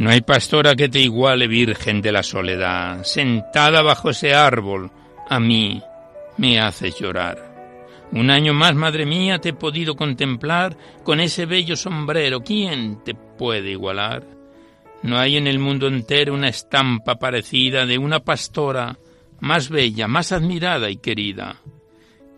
No 0.00 0.08
hay 0.08 0.22
pastora 0.22 0.74
que 0.76 0.88
te 0.88 0.98
iguale, 0.98 1.46
Virgen 1.46 2.00
de 2.00 2.10
la 2.10 2.22
Soledad, 2.22 3.04
sentada 3.04 3.82
bajo 3.82 4.08
ese 4.08 4.32
árbol, 4.32 4.90
a 5.28 5.38
mí 5.38 5.82
me 6.38 6.58
haces 6.58 6.98
llorar. 6.98 8.08
Un 8.10 8.30
año 8.30 8.54
más, 8.54 8.74
madre 8.74 9.04
mía, 9.04 9.40
te 9.40 9.50
he 9.50 9.52
podido 9.52 9.96
contemplar 9.96 10.74
con 11.04 11.20
ese 11.20 11.44
bello 11.44 11.76
sombrero. 11.76 12.40
¿Quién 12.40 13.04
te 13.04 13.12
puede 13.12 13.72
igualar? 13.72 14.24
No 15.02 15.18
hay 15.18 15.36
en 15.36 15.46
el 15.46 15.58
mundo 15.58 15.86
entero 15.86 16.32
una 16.32 16.48
estampa 16.48 17.16
parecida 17.16 17.84
de 17.84 17.98
una 17.98 18.20
pastora 18.20 18.96
más 19.40 19.68
bella, 19.68 20.08
más 20.08 20.32
admirada 20.32 20.88
y 20.88 20.96
querida. 20.96 21.56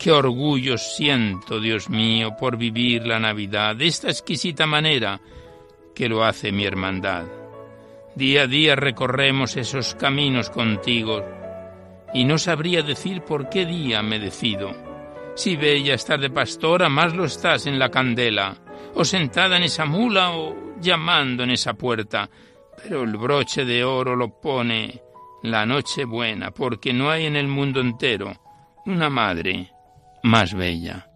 Qué 0.00 0.10
orgullo 0.10 0.78
siento, 0.78 1.60
Dios 1.60 1.88
mío, 1.88 2.34
por 2.36 2.56
vivir 2.56 3.06
la 3.06 3.20
Navidad 3.20 3.76
de 3.76 3.86
esta 3.86 4.08
exquisita 4.08 4.66
manera 4.66 5.20
que 5.94 6.08
lo 6.08 6.24
hace 6.24 6.50
mi 6.50 6.64
hermandad. 6.64 7.41
Día 8.14 8.42
a 8.42 8.46
día 8.46 8.76
recorremos 8.76 9.56
esos 9.56 9.94
caminos 9.94 10.50
contigo 10.50 11.24
y 12.12 12.24
no 12.24 12.36
sabría 12.36 12.82
decir 12.82 13.22
por 13.22 13.48
qué 13.48 13.64
día 13.64 14.02
me 14.02 14.18
decido. 14.18 14.74
Si 15.34 15.56
bella 15.56 15.94
estás 15.94 16.20
de 16.20 16.28
pastora, 16.28 16.90
más 16.90 17.14
lo 17.14 17.24
estás 17.24 17.66
en 17.66 17.78
la 17.78 17.90
candela, 17.90 18.54
o 18.94 19.04
sentada 19.04 19.56
en 19.56 19.62
esa 19.62 19.86
mula 19.86 20.32
o 20.32 20.74
llamando 20.78 21.42
en 21.42 21.50
esa 21.50 21.72
puerta. 21.72 22.28
Pero 22.82 23.02
el 23.02 23.16
broche 23.16 23.64
de 23.64 23.82
oro 23.82 24.14
lo 24.14 24.40
pone 24.40 25.00
la 25.42 25.64
noche 25.64 26.04
buena, 26.04 26.50
porque 26.50 26.92
no 26.92 27.10
hay 27.10 27.26
en 27.26 27.36
el 27.36 27.48
mundo 27.48 27.80
entero 27.80 28.32
una 28.84 29.08
madre 29.08 29.72
más 30.22 30.54
bella. 30.54 31.11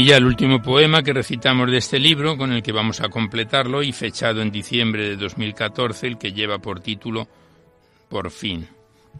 Y 0.00 0.04
ya 0.06 0.16
el 0.16 0.24
último 0.24 0.62
poema 0.62 1.02
que 1.02 1.12
recitamos 1.12 1.70
de 1.70 1.76
este 1.76 1.98
libro, 1.98 2.38
con 2.38 2.52
el 2.52 2.62
que 2.62 2.72
vamos 2.72 3.02
a 3.02 3.10
completarlo 3.10 3.82
y 3.82 3.92
fechado 3.92 4.40
en 4.40 4.50
diciembre 4.50 5.06
de 5.06 5.16
2014, 5.16 6.06
el 6.06 6.16
que 6.16 6.32
lleva 6.32 6.58
por 6.58 6.80
título 6.80 7.28
Por 8.08 8.30
fin, 8.30 8.66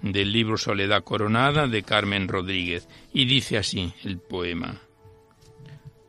del 0.00 0.32
libro 0.32 0.56
Soledad 0.56 1.04
Coronada 1.04 1.66
de 1.66 1.82
Carmen 1.82 2.28
Rodríguez. 2.28 2.88
Y 3.12 3.26
dice 3.26 3.58
así 3.58 3.92
el 4.04 4.20
poema. 4.20 4.80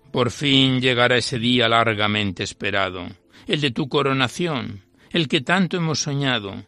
Por 0.10 0.32
fin 0.32 0.80
llegará 0.80 1.18
ese 1.18 1.38
día 1.38 1.68
largamente 1.68 2.44
esperado, 2.44 3.08
el 3.48 3.60
de 3.60 3.72
tu 3.72 3.90
coronación, 3.90 4.86
el 5.12 5.28
que 5.28 5.42
tanto 5.42 5.76
hemos 5.76 6.00
soñado. 6.00 6.64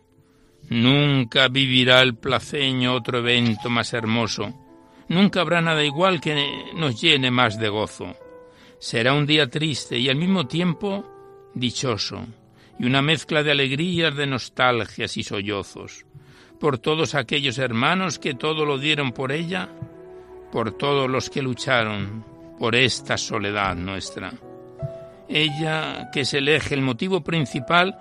Nunca 0.70 1.48
vivirá 1.48 2.02
el 2.02 2.16
placeño 2.16 2.96
otro 2.96 3.20
evento 3.20 3.70
más 3.70 3.94
hermoso 3.94 4.60
Nunca 5.08 5.42
habrá 5.42 5.62
nada 5.62 5.84
igual 5.84 6.22
que 6.22 6.72
nos 6.76 7.02
llene 7.02 7.32
más 7.32 7.60
de 7.60 7.70
gozo. 7.70 8.16
Será 8.80 9.14
un 9.14 9.26
día 9.26 9.50
triste 9.50 9.98
y 9.98 10.10
al 10.10 10.16
mismo 10.16 10.48
tiempo 10.48 11.06
dichoso, 11.54 12.26
y 12.80 12.86
una 12.86 13.02
mezcla 13.02 13.44
de 13.44 13.52
alegrías, 13.52 14.16
de 14.16 14.28
nostalgias 14.28 15.16
y 15.18 15.24
sollozos, 15.24 16.06
por 16.60 16.80
todos 16.80 17.16
aquellos 17.16 17.58
hermanos 17.58 18.20
que 18.20 18.34
todo 18.34 18.66
lo 18.66 18.78
dieron 18.78 19.12
por 19.12 19.32
ella, 19.32 19.70
por 20.52 20.78
todos 20.78 21.10
los 21.10 21.30
que 21.30 21.42
lucharon 21.42 22.26
por 22.60 22.76
esta 22.76 23.18
soledad 23.18 23.76
nuestra. 23.76 24.34
Ella 25.28 26.10
que 26.12 26.22
es 26.22 26.34
el 26.34 26.48
eje, 26.48 26.76
el 26.76 26.82
motivo 26.82 27.24
principal 27.24 27.98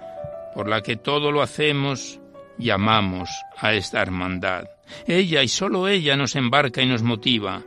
por 0.55 0.69
la 0.69 0.83
que 0.83 0.97
todo 0.97 1.33
lo 1.33 1.43
hacemos, 1.43 2.21
llamamos 2.59 3.31
a 3.57 3.73
esta 3.73 4.03
hermandad. 4.03 4.65
Ella 5.07 5.43
y 5.43 5.49
sólo 5.49 5.88
ella 5.88 6.16
nos 6.16 6.36
embarca 6.36 6.82
y 6.82 6.86
nos 6.86 7.03
motiva, 7.03 7.62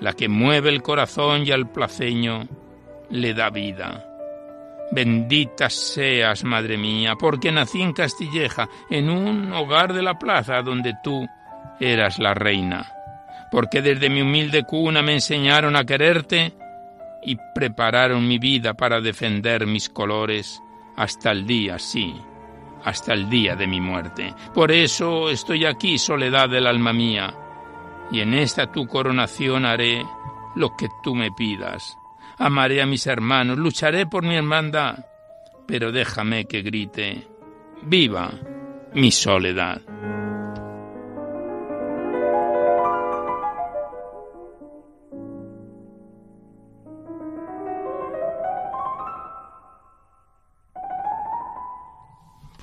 la 0.00 0.12
que 0.12 0.28
mueve 0.28 0.70
el 0.70 0.82
corazón 0.82 1.46
y 1.46 1.50
al 1.50 1.70
placeño 1.70 2.46
le 3.10 3.34
da 3.34 3.50
vida. 3.50 4.06
Bendita 4.92 5.70
seas, 5.70 6.44
madre 6.44 6.76
mía, 6.76 7.14
porque 7.18 7.50
nací 7.50 7.82
en 7.82 7.92
Castilleja, 7.92 8.68
en 8.90 9.10
un 9.10 9.52
hogar 9.52 9.92
de 9.92 10.02
la 10.02 10.18
plaza 10.18 10.62
donde 10.62 10.94
tú 11.02 11.26
eras 11.80 12.18
la 12.18 12.34
reina, 12.34 12.92
porque 13.50 13.82
desde 13.82 14.10
mi 14.10 14.22
humilde 14.22 14.64
cuna 14.64 15.02
me 15.02 15.14
enseñaron 15.14 15.76
a 15.76 15.84
quererte 15.84 16.52
y 17.24 17.36
prepararon 17.54 18.28
mi 18.28 18.38
vida 18.38 18.74
para 18.74 19.00
defender 19.00 19.66
mis 19.66 19.88
colores 19.88 20.60
hasta 20.96 21.32
el 21.32 21.46
día, 21.46 21.78
sí, 21.78 22.14
hasta 22.84 23.14
el 23.14 23.28
día 23.28 23.56
de 23.56 23.66
mi 23.66 23.80
muerte. 23.80 24.34
Por 24.52 24.70
eso 24.70 25.30
estoy 25.30 25.64
aquí, 25.64 25.98
soledad 25.98 26.48
del 26.48 26.66
alma 26.66 26.92
mía, 26.92 27.34
y 28.10 28.20
en 28.20 28.34
esta 28.34 28.70
tu 28.70 28.86
coronación 28.86 29.64
haré 29.64 30.04
lo 30.56 30.76
que 30.76 30.88
tú 31.02 31.14
me 31.14 31.32
pidas. 31.32 31.96
Amaré 32.38 32.82
a 32.82 32.86
mis 32.86 33.06
hermanos, 33.06 33.58
lucharé 33.58 34.06
por 34.06 34.24
mi 34.24 34.36
hermandad, 34.36 35.06
pero 35.66 35.92
déjame 35.92 36.44
que 36.46 36.62
grite, 36.62 37.28
viva 37.82 38.30
mi 38.94 39.10
soledad. 39.10 39.80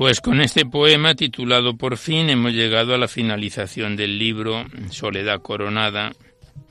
Pues 0.01 0.19
con 0.19 0.41
este 0.41 0.65
poema 0.65 1.13
titulado 1.13 1.77
Por 1.77 1.95
fin 1.95 2.31
hemos 2.31 2.53
llegado 2.53 2.95
a 2.95 2.97
la 2.97 3.07
finalización 3.07 3.95
del 3.95 4.17
libro 4.17 4.65
Soledad 4.89 5.43
Coronada 5.43 6.13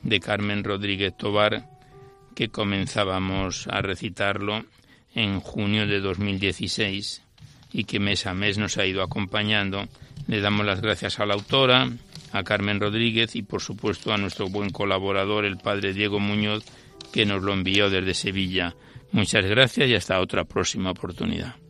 de 0.03 0.19
Carmen 0.19 0.65
Rodríguez 0.65 1.15
Tobar, 1.15 1.65
que 2.35 2.49
comenzábamos 2.49 3.69
a 3.69 3.81
recitarlo 3.81 4.65
en 5.15 5.39
junio 5.39 5.87
de 5.87 6.01
2016 6.01 7.23
y 7.71 7.85
que 7.85 8.01
mes 8.01 8.27
a 8.27 8.33
mes 8.33 8.57
nos 8.57 8.77
ha 8.77 8.85
ido 8.85 9.01
acompañando. 9.01 9.87
Le 10.27 10.41
damos 10.41 10.65
las 10.65 10.81
gracias 10.81 11.21
a 11.21 11.25
la 11.25 11.35
autora, 11.35 11.89
a 12.33 12.43
Carmen 12.43 12.81
Rodríguez 12.81 13.37
y 13.37 13.43
por 13.43 13.61
supuesto 13.61 14.11
a 14.11 14.17
nuestro 14.17 14.49
buen 14.49 14.71
colaborador, 14.71 15.45
el 15.45 15.55
padre 15.55 15.93
Diego 15.93 16.19
Muñoz, 16.19 16.65
que 17.13 17.25
nos 17.25 17.41
lo 17.41 17.53
envió 17.53 17.89
desde 17.89 18.13
Sevilla. 18.13 18.75
Muchas 19.13 19.45
gracias 19.45 19.87
y 19.87 19.95
hasta 19.95 20.19
otra 20.19 20.43
próxima 20.43 20.91
oportunidad. 20.91 21.60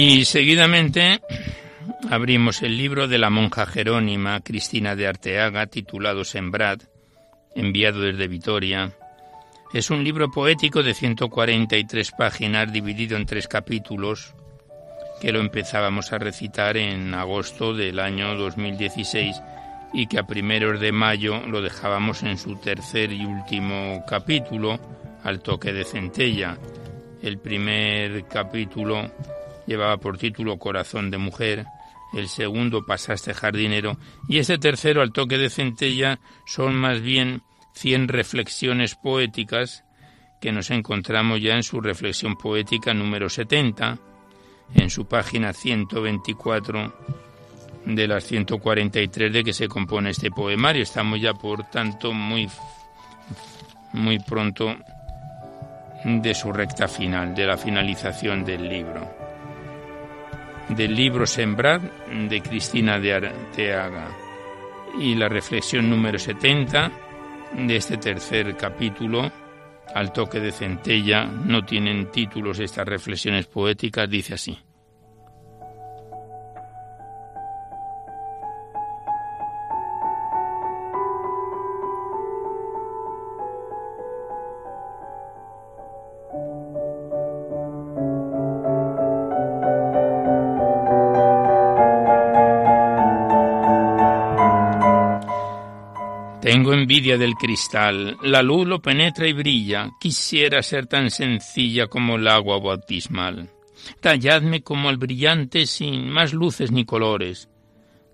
Y 0.00 0.24
seguidamente 0.26 1.20
Abrimos 2.08 2.62
el 2.62 2.78
libro 2.78 3.08
de 3.08 3.18
la 3.18 3.30
monja 3.30 3.66
jerónima 3.66 4.40
Cristina 4.42 4.94
de 4.94 5.08
Arteaga 5.08 5.66
titulado 5.66 6.24
Sembrad, 6.24 6.82
enviado 7.56 8.02
desde 8.02 8.28
Vitoria. 8.28 8.92
Es 9.74 9.90
un 9.90 10.04
libro 10.04 10.30
poético 10.30 10.84
de 10.84 10.94
143 10.94 12.12
páginas 12.12 12.72
dividido 12.72 13.16
en 13.16 13.26
tres 13.26 13.48
capítulos 13.48 14.36
que 15.20 15.32
lo 15.32 15.40
empezábamos 15.40 16.12
a 16.12 16.18
recitar 16.18 16.76
en 16.76 17.12
agosto 17.12 17.74
del 17.74 17.98
año 17.98 18.36
2016 18.36 19.42
y 19.92 20.06
que 20.06 20.20
a 20.20 20.28
primeros 20.28 20.78
de 20.78 20.92
mayo 20.92 21.40
lo 21.44 21.60
dejábamos 21.60 22.22
en 22.22 22.38
su 22.38 22.54
tercer 22.54 23.12
y 23.12 23.24
último 23.24 24.04
capítulo, 24.06 24.78
al 25.24 25.40
toque 25.40 25.72
de 25.72 25.82
centella. 25.82 26.56
El 27.20 27.38
primer 27.38 28.26
capítulo 28.28 29.10
llevaba 29.68 29.98
por 29.98 30.16
título 30.16 30.58
Corazón 30.58 31.10
de 31.10 31.18
Mujer, 31.18 31.66
el 32.14 32.28
segundo 32.28 32.86
Pasaste 32.86 33.34
Jardinero 33.34 33.98
y 34.28 34.38
este 34.38 34.58
tercero, 34.58 35.02
al 35.02 35.12
toque 35.12 35.36
de 35.36 35.50
centella, 35.50 36.18
son 36.46 36.74
más 36.74 37.02
bien 37.02 37.42
cien 37.74 38.08
reflexiones 38.08 38.94
poéticas 38.94 39.84
que 40.40 40.52
nos 40.52 40.70
encontramos 40.70 41.40
ya 41.40 41.54
en 41.54 41.62
su 41.62 41.80
reflexión 41.80 42.36
poética 42.36 42.94
número 42.94 43.28
70, 43.28 43.98
en 44.74 44.90
su 44.90 45.06
página 45.06 45.52
124 45.52 46.94
de 47.84 48.08
las 48.08 48.24
143 48.24 49.32
de 49.32 49.44
que 49.44 49.52
se 49.52 49.68
compone 49.68 50.10
este 50.10 50.30
poemario. 50.30 50.82
Estamos 50.82 51.20
ya, 51.20 51.34
por 51.34 51.68
tanto, 51.70 52.12
muy, 52.12 52.48
muy 53.92 54.18
pronto 54.20 54.76
de 56.04 56.34
su 56.34 56.52
recta 56.52 56.86
final, 56.86 57.34
de 57.34 57.46
la 57.46 57.56
finalización 57.56 58.44
del 58.44 58.68
libro. 58.68 59.17
Del 60.68 60.94
libro 60.94 61.26
Sembrad 61.26 61.80
de 61.80 62.42
Cristina 62.42 62.98
de 62.98 63.14
Arteaga 63.14 64.08
y 64.98 65.14
la 65.14 65.28
reflexión 65.28 65.88
número 65.88 66.18
70 66.18 66.92
de 67.66 67.76
este 67.76 67.96
tercer 67.96 68.56
capítulo, 68.56 69.30
al 69.94 70.12
toque 70.12 70.40
de 70.40 70.52
centella, 70.52 71.24
no 71.24 71.64
tienen 71.64 72.10
títulos 72.10 72.58
estas 72.58 72.86
reflexiones 72.86 73.46
poéticas, 73.46 74.08
dice 74.08 74.34
así. 74.34 74.58
Envidia 96.98 97.16
del 97.16 97.36
cristal, 97.36 98.16
la 98.22 98.42
luz 98.42 98.66
lo 98.66 98.82
penetra 98.82 99.28
y 99.28 99.32
brilla, 99.32 99.90
quisiera 100.00 100.62
ser 100.64 100.88
tan 100.88 101.12
sencilla 101.12 101.86
como 101.86 102.16
el 102.16 102.26
agua 102.26 102.58
bautismal. 102.58 103.50
Talladme 104.00 104.62
como 104.62 104.88
al 104.88 104.96
brillante 104.96 105.66
sin 105.66 106.10
más 106.10 106.32
luces 106.32 106.72
ni 106.72 106.84
colores, 106.84 107.48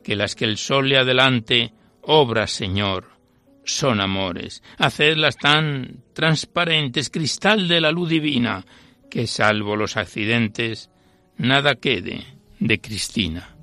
que 0.02 0.16
las 0.16 0.34
que 0.34 0.44
el 0.44 0.58
sol 0.58 0.90
le 0.90 0.98
adelante, 0.98 1.72
obras, 2.02 2.50
Señor, 2.50 3.08
son 3.64 4.02
amores. 4.02 4.62
Hacedlas 4.76 5.38
tan 5.38 6.02
transparentes, 6.12 7.08
cristal 7.08 7.66
de 7.66 7.80
la 7.80 7.90
luz 7.90 8.10
divina, 8.10 8.66
que 9.10 9.26
salvo 9.26 9.76
los 9.76 9.96
accidentes, 9.96 10.90
nada 11.38 11.76
quede 11.76 12.22
de 12.60 12.80
Cristina. 12.82 13.53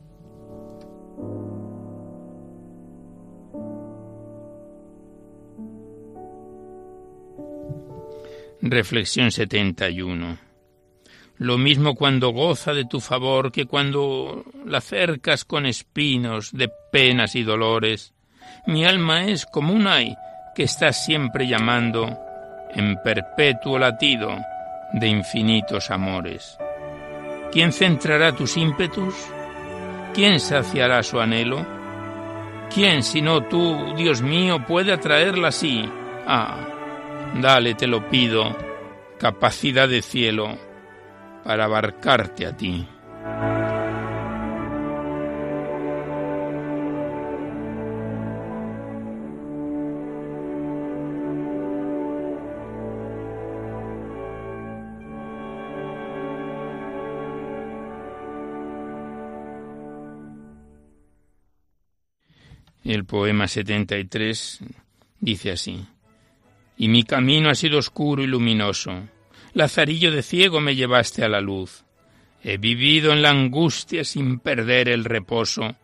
Reflexión 8.62 9.32
71. 9.32 10.38
Lo 11.38 11.58
mismo 11.58 11.96
cuando 11.96 12.30
goza 12.30 12.74
de 12.74 12.86
tu 12.86 13.00
favor 13.00 13.52
que 13.52 13.66
cuando 13.66 14.46
la 14.66 14.82
cercas 14.82 15.46
con 15.46 15.66
espinos 15.66 16.52
de 16.52 16.70
penas 16.92 17.36
y 17.36 17.42
dolores. 17.42 18.14
Mi 18.68 18.86
alma 18.86 19.26
es 19.26 19.48
como 19.48 19.74
un 19.74 19.88
ay 19.88 20.16
que 20.54 20.64
está 20.64 20.94
siempre 20.94 21.48
llamando 21.48 22.16
en 22.76 23.02
perpetuo 23.02 23.80
latido 23.80 24.30
de 24.94 25.08
infinitos 25.08 25.90
amores. 25.90 26.58
¿Quién 27.52 27.72
centrará 27.72 28.36
tus 28.36 28.58
ímpetus? 28.58 29.16
¿Quién 30.14 30.40
saciará 30.40 31.02
su 31.02 31.20
anhelo? 31.20 31.66
¿Quién, 32.72 33.02
sino 33.02 33.44
tú, 33.48 33.96
Dios 33.98 34.22
mío, 34.22 34.64
puede 34.68 34.94
atraerla 34.94 35.48
así? 35.48 35.84
Ah, 36.28 36.71
Dale, 37.40 37.74
te 37.76 37.88
lo 37.88 38.08
pido, 38.10 38.56
capacidad 39.18 39.88
de 39.88 40.02
cielo 40.02 40.58
para 41.44 41.66
abarcarte 41.66 42.46
a 42.46 42.56
ti. 42.56 42.88
El 62.84 63.06
poema 63.06 63.48
73 63.48 64.60
dice 65.22 65.52
así 65.52 65.88
y 66.82 66.88
mi 66.88 67.04
camino 67.04 67.52
ha 67.52 67.54
sido 67.54 67.78
oscuro 67.78 68.24
y 68.24 68.26
luminoso. 68.26 69.08
Lazarillo 69.54 70.10
de 70.10 70.24
ciego 70.24 70.60
me 70.60 70.76
llevaste 70.76 71.24
a 71.24 71.30
la 71.30 71.40
luz. 71.40 71.86
He 72.44 72.58
vivido 72.58 73.14
en 73.14 73.22
la 73.22 73.30
angustia 73.30 74.04
sin 74.04 74.40
perder 74.40 74.90
el 74.90 75.06
reposo. 75.06 75.76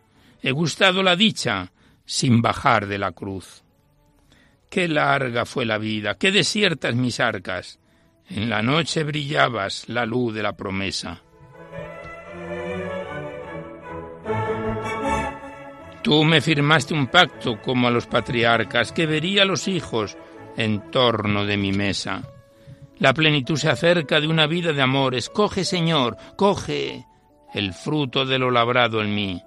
He 0.42 0.50
gustado 0.50 1.04
la 1.04 1.14
dicha 1.14 1.70
sin 2.04 2.42
bajar 2.42 2.88
de 2.88 2.98
la 2.98 3.12
cruz. 3.12 3.62
Qué 4.68 4.88
larga 4.88 5.44
fue 5.44 5.64
la 5.64 5.78
vida, 5.78 6.16
qué 6.18 6.32
desiertas 6.32 6.96
mis 6.96 7.20
arcas. 7.20 7.78
En 8.28 8.50
la 8.50 8.60
noche 8.62 9.04
brillabas 9.04 9.88
la 9.88 10.04
luz 10.04 10.34
de 10.34 10.42
la 10.42 10.56
promesa. 10.56 11.22
Tú 16.02 16.24
me 16.24 16.40
firmaste 16.40 16.92
un 16.92 17.06
pacto 17.06 17.62
como 17.62 17.86
a 17.86 17.92
los 17.92 18.08
patriarcas, 18.08 18.90
que 18.90 19.06
vería 19.06 19.42
a 19.42 19.46
los 19.46 19.68
hijos 19.68 20.16
en 20.58 20.90
torno 20.90 21.46
de 21.46 21.56
mi 21.56 21.72
mesa. 21.72 22.22
La 22.98 23.14
plenitud 23.14 23.56
se 23.56 23.70
acerca 23.70 24.20
de 24.20 24.26
una 24.26 24.48
vida 24.48 24.72
de 24.72 24.82
amores. 24.82 25.30
Coge, 25.30 25.64
Señor, 25.64 26.16
coge 26.36 27.06
el 27.54 27.72
fruto 27.72 28.26
de 28.26 28.38
lo 28.38 28.50
labrado 28.50 29.00
en 29.00 29.14
mí. 29.14 29.40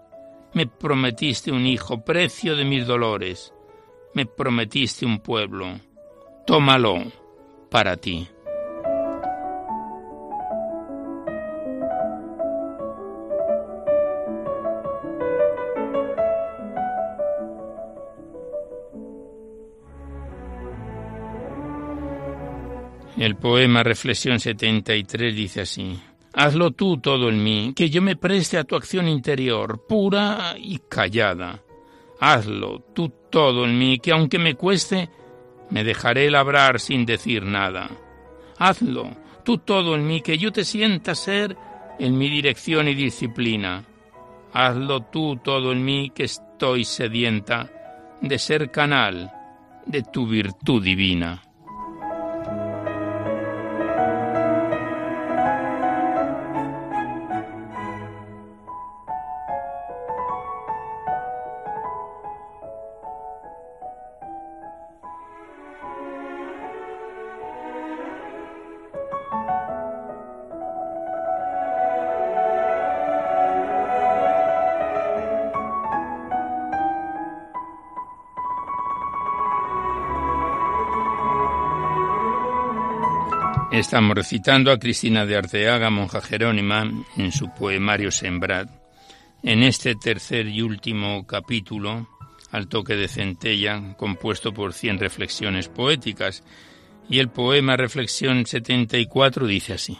Me 0.53 0.67
prometiste 0.67 1.51
un 1.51 1.67
hijo, 1.67 2.03
precio 2.03 2.55
de 2.55 2.63
mis 2.63 2.87
dolores. 2.87 3.53
Me 4.13 4.25
prometiste 4.25 5.05
un 5.05 5.19
pueblo. 5.19 5.79
Tómalo 6.47 7.03
para 7.69 7.97
ti. 7.97 8.27
El 23.21 23.35
poema 23.35 23.83
Reflexión 23.83 24.39
73 24.39 25.35
dice 25.35 25.61
así. 25.61 25.95
Hazlo 26.33 26.71
tú 26.71 26.97
todo 26.97 27.29
en 27.29 27.43
mí, 27.43 27.71
que 27.75 27.87
yo 27.87 28.01
me 28.01 28.15
preste 28.15 28.57
a 28.57 28.63
tu 28.63 28.75
acción 28.75 29.07
interior, 29.07 29.85
pura 29.87 30.55
y 30.57 30.79
callada. 30.89 31.61
Hazlo 32.19 32.79
tú 32.95 33.13
todo 33.29 33.65
en 33.65 33.77
mí, 33.77 33.99
que 33.99 34.11
aunque 34.11 34.39
me 34.39 34.55
cueste, 34.55 35.11
me 35.69 35.83
dejaré 35.83 36.31
labrar 36.31 36.79
sin 36.79 37.05
decir 37.05 37.43
nada. 37.43 37.91
Hazlo 38.57 39.11
tú 39.45 39.59
todo 39.59 39.93
en 39.93 40.07
mí, 40.07 40.21
que 40.21 40.39
yo 40.39 40.51
te 40.51 40.65
sienta 40.65 41.13
ser 41.13 41.55
en 41.99 42.17
mi 42.17 42.27
dirección 42.27 42.87
y 42.87 42.95
disciplina. 42.95 43.85
Hazlo 44.51 45.01
tú 45.01 45.39
todo 45.43 45.73
en 45.73 45.85
mí, 45.85 46.09
que 46.09 46.23
estoy 46.23 46.85
sedienta 46.85 47.69
de 48.19 48.39
ser 48.39 48.71
canal 48.71 49.31
de 49.85 50.01
tu 50.01 50.25
virtud 50.25 50.83
divina. 50.83 51.43
Estamos 83.81 84.15
recitando 84.15 84.71
a 84.71 84.77
Cristina 84.77 85.25
de 85.25 85.35
Arteaga, 85.35 85.89
monja 85.89 86.21
jerónima, 86.21 86.87
en 87.17 87.31
su 87.31 87.51
poemario 87.51 88.11
Sembrad. 88.11 88.67
En 89.41 89.63
este 89.63 89.95
tercer 89.95 90.47
y 90.47 90.61
último 90.61 91.25
capítulo, 91.25 92.07
al 92.51 92.67
toque 92.67 92.95
de 92.95 93.07
centella, 93.07 93.95
compuesto 93.97 94.53
por 94.53 94.73
cien 94.73 94.99
reflexiones 94.99 95.67
poéticas, 95.67 96.43
y 97.09 97.17
el 97.17 97.29
poema 97.29 97.75
Reflexión 97.75 98.45
74 98.45 99.47
dice 99.47 99.73
así. 99.73 99.97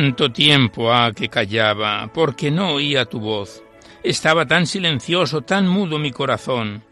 Tanto 0.00 0.32
tiempo 0.32 0.90
ha 0.90 1.12
que 1.12 1.28
callaba, 1.28 2.10
porque 2.14 2.50
no 2.50 2.72
oía 2.72 3.04
tu 3.04 3.20
voz. 3.20 3.62
Estaba 4.02 4.46
tan 4.46 4.66
silencioso, 4.66 5.42
tan 5.42 5.68
mudo 5.68 5.98
mi 5.98 6.10
corazón. 6.10 6.82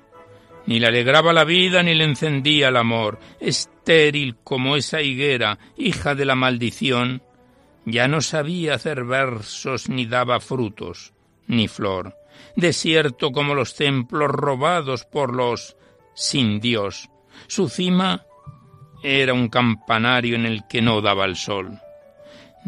Ni 0.67 0.79
le 0.79 0.89
alegraba 0.89 1.33
la 1.33 1.45
vida, 1.45 1.83
ni 1.83 1.95
le 1.95 2.05
encendía 2.05 2.69
el 2.69 2.77
amor. 2.77 3.19
Estéril 3.41 4.37
como 4.45 4.77
esa 4.77 5.01
higuera, 5.01 5.59
hija 5.79 6.15
de 6.15 6.27
la 6.27 6.35
maldición, 6.35 7.23
ya 7.87 8.09
no 8.09 8.21
sabía 8.21 8.75
hacer 8.75 9.05
versos, 9.05 9.89
ni 9.89 10.05
daba 10.05 10.39
frutos, 10.39 11.15
ni 11.47 11.67
flor. 11.67 12.15
Desierto 12.57 13.33
como 13.33 13.55
los 13.55 13.75
templos 13.75 14.31
robados 14.31 15.07
por 15.07 15.35
los 15.35 15.79
sin 16.13 16.61
Dios. 16.61 17.09
Su 17.47 17.71
cima 17.71 18.27
era 19.03 19.33
un 19.33 19.49
campanario 19.49 20.37
en 20.37 20.45
el 20.45 20.69
que 20.69 20.83
no 20.83 21.01
daba 21.01 21.25
el 21.25 21.37
sol. 21.37 21.81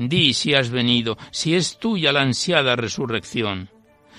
Di 0.00 0.32
si 0.32 0.54
has 0.54 0.70
venido, 0.70 1.18
si 1.30 1.54
es 1.54 1.78
tuya 1.78 2.10
la 2.10 2.22
ansiada 2.22 2.74
resurrección, 2.74 3.68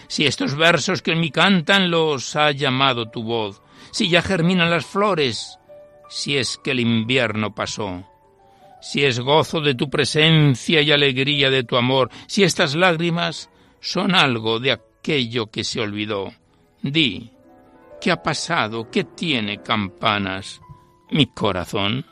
si 0.08 0.28
estos 0.28 0.54
versos 0.54 1.02
que 1.02 1.14
en 1.14 1.20
mí 1.20 1.32
cantan 1.32 1.90
los 1.90 2.36
ha 2.36 2.52
llamado 2.52 3.10
tu 3.10 3.24
voz, 3.24 3.64
si 3.90 4.08
ya 4.08 4.22
germinan 4.22 4.70
las 4.70 4.86
flores, 4.86 5.58
si 6.08 6.38
es 6.38 6.60
que 6.64 6.72
el 6.72 6.82
invierno 6.82 7.56
pasó, 7.56 8.08
si 8.80 9.04
es 9.04 9.20
gozo 9.20 9.60
de 9.60 9.74
tu 9.74 9.90
presencia 9.90 10.82
y 10.84 10.92
alegría 10.92 11.50
de 11.50 11.64
tu 11.64 11.76
amor, 11.78 12.12
si 12.28 12.44
estas 12.44 12.76
lágrimas 12.76 13.50
son 13.80 14.14
algo 14.14 14.60
de 14.60 14.74
aquello 14.74 15.48
que 15.48 15.64
se 15.64 15.82
olvidó. 15.82 16.32
Di, 16.84 17.32
¿qué 18.00 18.12
ha 18.12 18.22
pasado? 18.22 18.92
¿Qué 18.92 19.04
tiene 19.04 19.64
campanas? 19.64 20.62
Mi 21.10 21.26
corazón. 21.26 22.06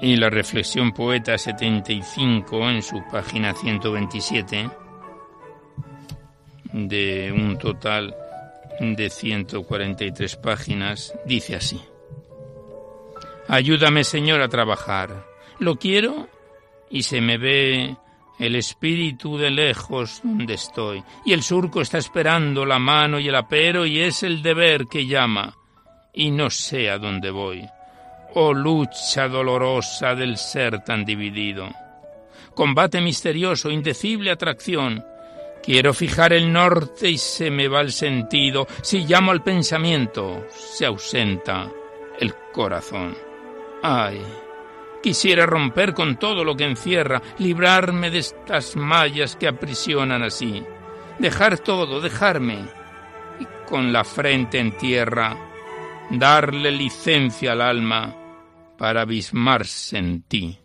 Y 0.00 0.16
la 0.16 0.30
reflexión 0.30 0.92
poeta 0.92 1.36
75 1.36 2.70
en 2.70 2.82
su 2.82 3.02
página 3.10 3.52
127 3.52 4.70
de 6.72 7.32
un 7.32 7.58
total 7.58 8.14
de 8.80 9.10
143 9.10 10.36
páginas 10.36 11.14
dice 11.26 11.56
así. 11.56 11.80
Ayúdame 13.48 14.04
Señor 14.04 14.40
a 14.40 14.48
trabajar. 14.48 15.26
Lo 15.58 15.76
quiero 15.76 16.28
y 16.90 17.02
se 17.02 17.20
me 17.20 17.38
ve 17.38 17.96
el 18.38 18.54
espíritu 18.54 19.36
de 19.36 19.50
lejos 19.50 20.20
donde 20.22 20.54
estoy, 20.54 21.02
y 21.24 21.32
el 21.32 21.42
surco 21.42 21.80
está 21.80 21.98
esperando 21.98 22.64
la 22.64 22.78
mano 22.78 23.18
y 23.18 23.26
el 23.26 23.34
apero, 23.34 23.84
y 23.84 23.98
es 23.98 24.22
el 24.22 24.42
deber 24.42 24.86
que 24.86 25.06
llama, 25.06 25.56
y 26.14 26.30
no 26.30 26.48
sé 26.48 26.88
a 26.88 26.98
dónde 26.98 27.32
voy 27.32 27.68
oh 28.34 28.52
lucha 28.52 29.28
dolorosa 29.28 30.14
del 30.14 30.36
ser 30.36 30.82
tan 30.84 31.04
dividido. 31.04 31.68
Combate 32.54 33.00
misterioso, 33.00 33.70
indecible 33.70 34.30
atracción. 34.30 35.04
Quiero 35.62 35.94
fijar 35.94 36.32
el 36.32 36.52
norte 36.52 37.08
y 37.08 37.18
se 37.18 37.50
me 37.50 37.68
va 37.68 37.80
el 37.80 37.92
sentido. 37.92 38.66
Si 38.82 39.04
llamo 39.04 39.30
al 39.30 39.42
pensamiento, 39.42 40.46
se 40.50 40.86
ausenta 40.86 41.70
el 42.18 42.34
corazón. 42.52 43.16
Ay, 43.82 44.20
quisiera 45.02 45.46
romper 45.46 45.94
con 45.94 46.18
todo 46.18 46.42
lo 46.44 46.56
que 46.56 46.64
encierra, 46.64 47.22
librarme 47.38 48.10
de 48.10 48.18
estas 48.18 48.76
mallas 48.76 49.36
que 49.36 49.48
aprisionan 49.48 50.22
así. 50.22 50.64
Dejar 51.18 51.58
todo, 51.58 52.00
dejarme, 52.00 52.58
y 53.38 53.46
con 53.68 53.92
la 53.92 54.04
frente 54.04 54.58
en 54.58 54.76
tierra, 54.76 55.36
darle 56.10 56.70
licencia 56.70 57.52
al 57.52 57.60
alma 57.60 58.14
para 58.78 59.02
abismarse 59.02 59.98
en 59.98 60.22
ti. 60.22 60.58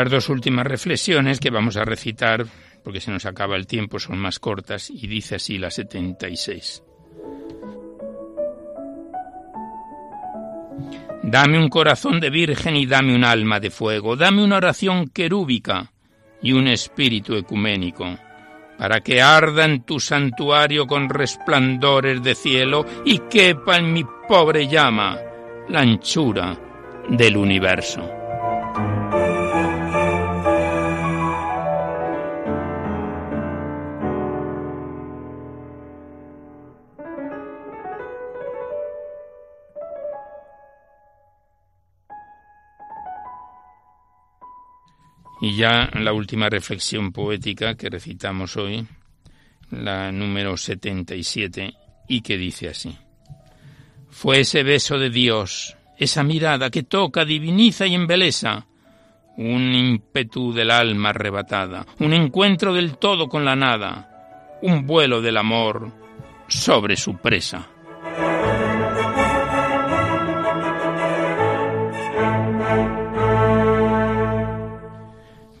Las 0.00 0.10
dos 0.10 0.28
últimas 0.30 0.66
reflexiones 0.66 1.40
que 1.40 1.50
vamos 1.50 1.76
a 1.76 1.84
recitar, 1.84 2.46
porque 2.82 3.00
se 3.00 3.10
nos 3.10 3.26
acaba 3.26 3.56
el 3.56 3.66
tiempo, 3.66 3.98
son 3.98 4.18
más 4.18 4.38
cortas, 4.38 4.88
y 4.88 5.06
dice 5.06 5.34
así 5.34 5.58
la 5.58 5.70
76. 5.70 6.82
Dame 11.22 11.58
un 11.58 11.68
corazón 11.68 12.18
de 12.18 12.30
virgen 12.30 12.76
y 12.76 12.86
dame 12.86 13.14
un 13.14 13.24
alma 13.24 13.60
de 13.60 13.70
fuego, 13.70 14.16
dame 14.16 14.42
una 14.42 14.56
oración 14.56 15.08
querúbica 15.08 15.92
y 16.42 16.52
un 16.52 16.66
espíritu 16.66 17.34
ecuménico, 17.36 18.16
para 18.78 19.00
que 19.00 19.20
arda 19.20 19.66
en 19.66 19.82
tu 19.82 20.00
santuario 20.00 20.86
con 20.86 21.10
resplandores 21.10 22.22
de 22.22 22.34
cielo 22.34 22.86
y 23.04 23.18
quepa 23.30 23.76
en 23.76 23.92
mi 23.92 24.04
pobre 24.26 24.66
llama 24.66 25.18
la 25.68 25.80
anchura 25.80 26.58
del 27.10 27.36
universo. 27.36 28.19
Y 45.40 45.56
ya 45.56 45.90
la 45.94 46.12
última 46.12 46.48
reflexión 46.48 47.12
poética 47.12 47.74
que 47.74 47.88
recitamos 47.88 48.56
hoy, 48.56 48.86
la 49.70 50.12
número 50.12 50.56
77, 50.56 51.74
y 52.08 52.20
que 52.20 52.36
dice 52.36 52.68
así. 52.68 52.96
Fue 54.10 54.40
ese 54.40 54.62
beso 54.62 54.98
de 54.98 55.08
Dios, 55.08 55.76
esa 55.96 56.22
mirada 56.22 56.70
que 56.70 56.82
toca, 56.82 57.24
diviniza 57.24 57.86
y 57.86 57.94
embeleza, 57.94 58.66
un 59.36 59.74
ímpetu 59.74 60.52
del 60.52 60.70
alma 60.70 61.10
arrebatada, 61.10 61.86
un 62.00 62.12
encuentro 62.12 62.74
del 62.74 62.98
todo 62.98 63.28
con 63.28 63.44
la 63.44 63.56
nada, 63.56 64.58
un 64.62 64.86
vuelo 64.86 65.22
del 65.22 65.38
amor 65.38 65.90
sobre 66.48 66.96
su 66.96 67.16
presa. 67.16 67.68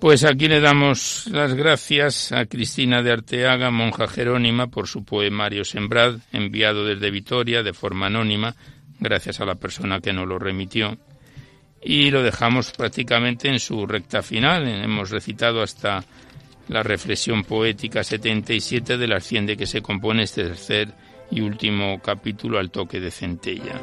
Pues 0.00 0.24
aquí 0.24 0.48
le 0.48 0.60
damos 0.60 1.26
las 1.30 1.52
gracias 1.52 2.32
a 2.32 2.46
Cristina 2.46 3.02
de 3.02 3.12
Arteaga, 3.12 3.70
monja 3.70 4.08
jerónima, 4.08 4.68
por 4.68 4.88
su 4.88 5.04
poemario 5.04 5.62
Sembrad, 5.62 6.20
enviado 6.32 6.86
desde 6.86 7.10
Vitoria 7.10 7.62
de 7.62 7.74
forma 7.74 8.06
anónima, 8.06 8.56
gracias 8.98 9.40
a 9.40 9.44
la 9.44 9.56
persona 9.56 10.00
que 10.00 10.14
nos 10.14 10.26
lo 10.26 10.38
remitió. 10.38 10.96
Y 11.82 12.10
lo 12.10 12.22
dejamos 12.22 12.72
prácticamente 12.72 13.48
en 13.48 13.60
su 13.60 13.86
recta 13.86 14.22
final. 14.22 14.66
Hemos 14.66 15.10
recitado 15.10 15.60
hasta 15.60 16.02
la 16.68 16.82
reflexión 16.82 17.44
poética 17.44 18.02
77 18.02 18.96
de 18.96 19.06
las 19.06 19.24
100 19.24 19.46
de 19.46 19.56
que 19.58 19.66
se 19.66 19.82
compone 19.82 20.22
este 20.22 20.44
tercer 20.44 20.94
y 21.30 21.42
último 21.42 22.00
capítulo 22.00 22.58
al 22.58 22.70
toque 22.70 23.00
de 23.00 23.10
centella. 23.10 23.78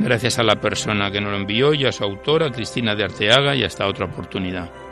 Gracias 0.00 0.40
a 0.40 0.42
la 0.42 0.60
persona 0.60 1.12
que 1.12 1.20
nos 1.20 1.30
lo 1.30 1.38
envió 1.38 1.74
y 1.74 1.84
a 1.84 1.92
su 1.92 2.02
autora, 2.02 2.50
Cristina 2.50 2.96
de 2.96 3.04
Arteaga, 3.04 3.54
y 3.54 3.62
hasta 3.62 3.86
otra 3.86 4.06
oportunidad. 4.06 4.83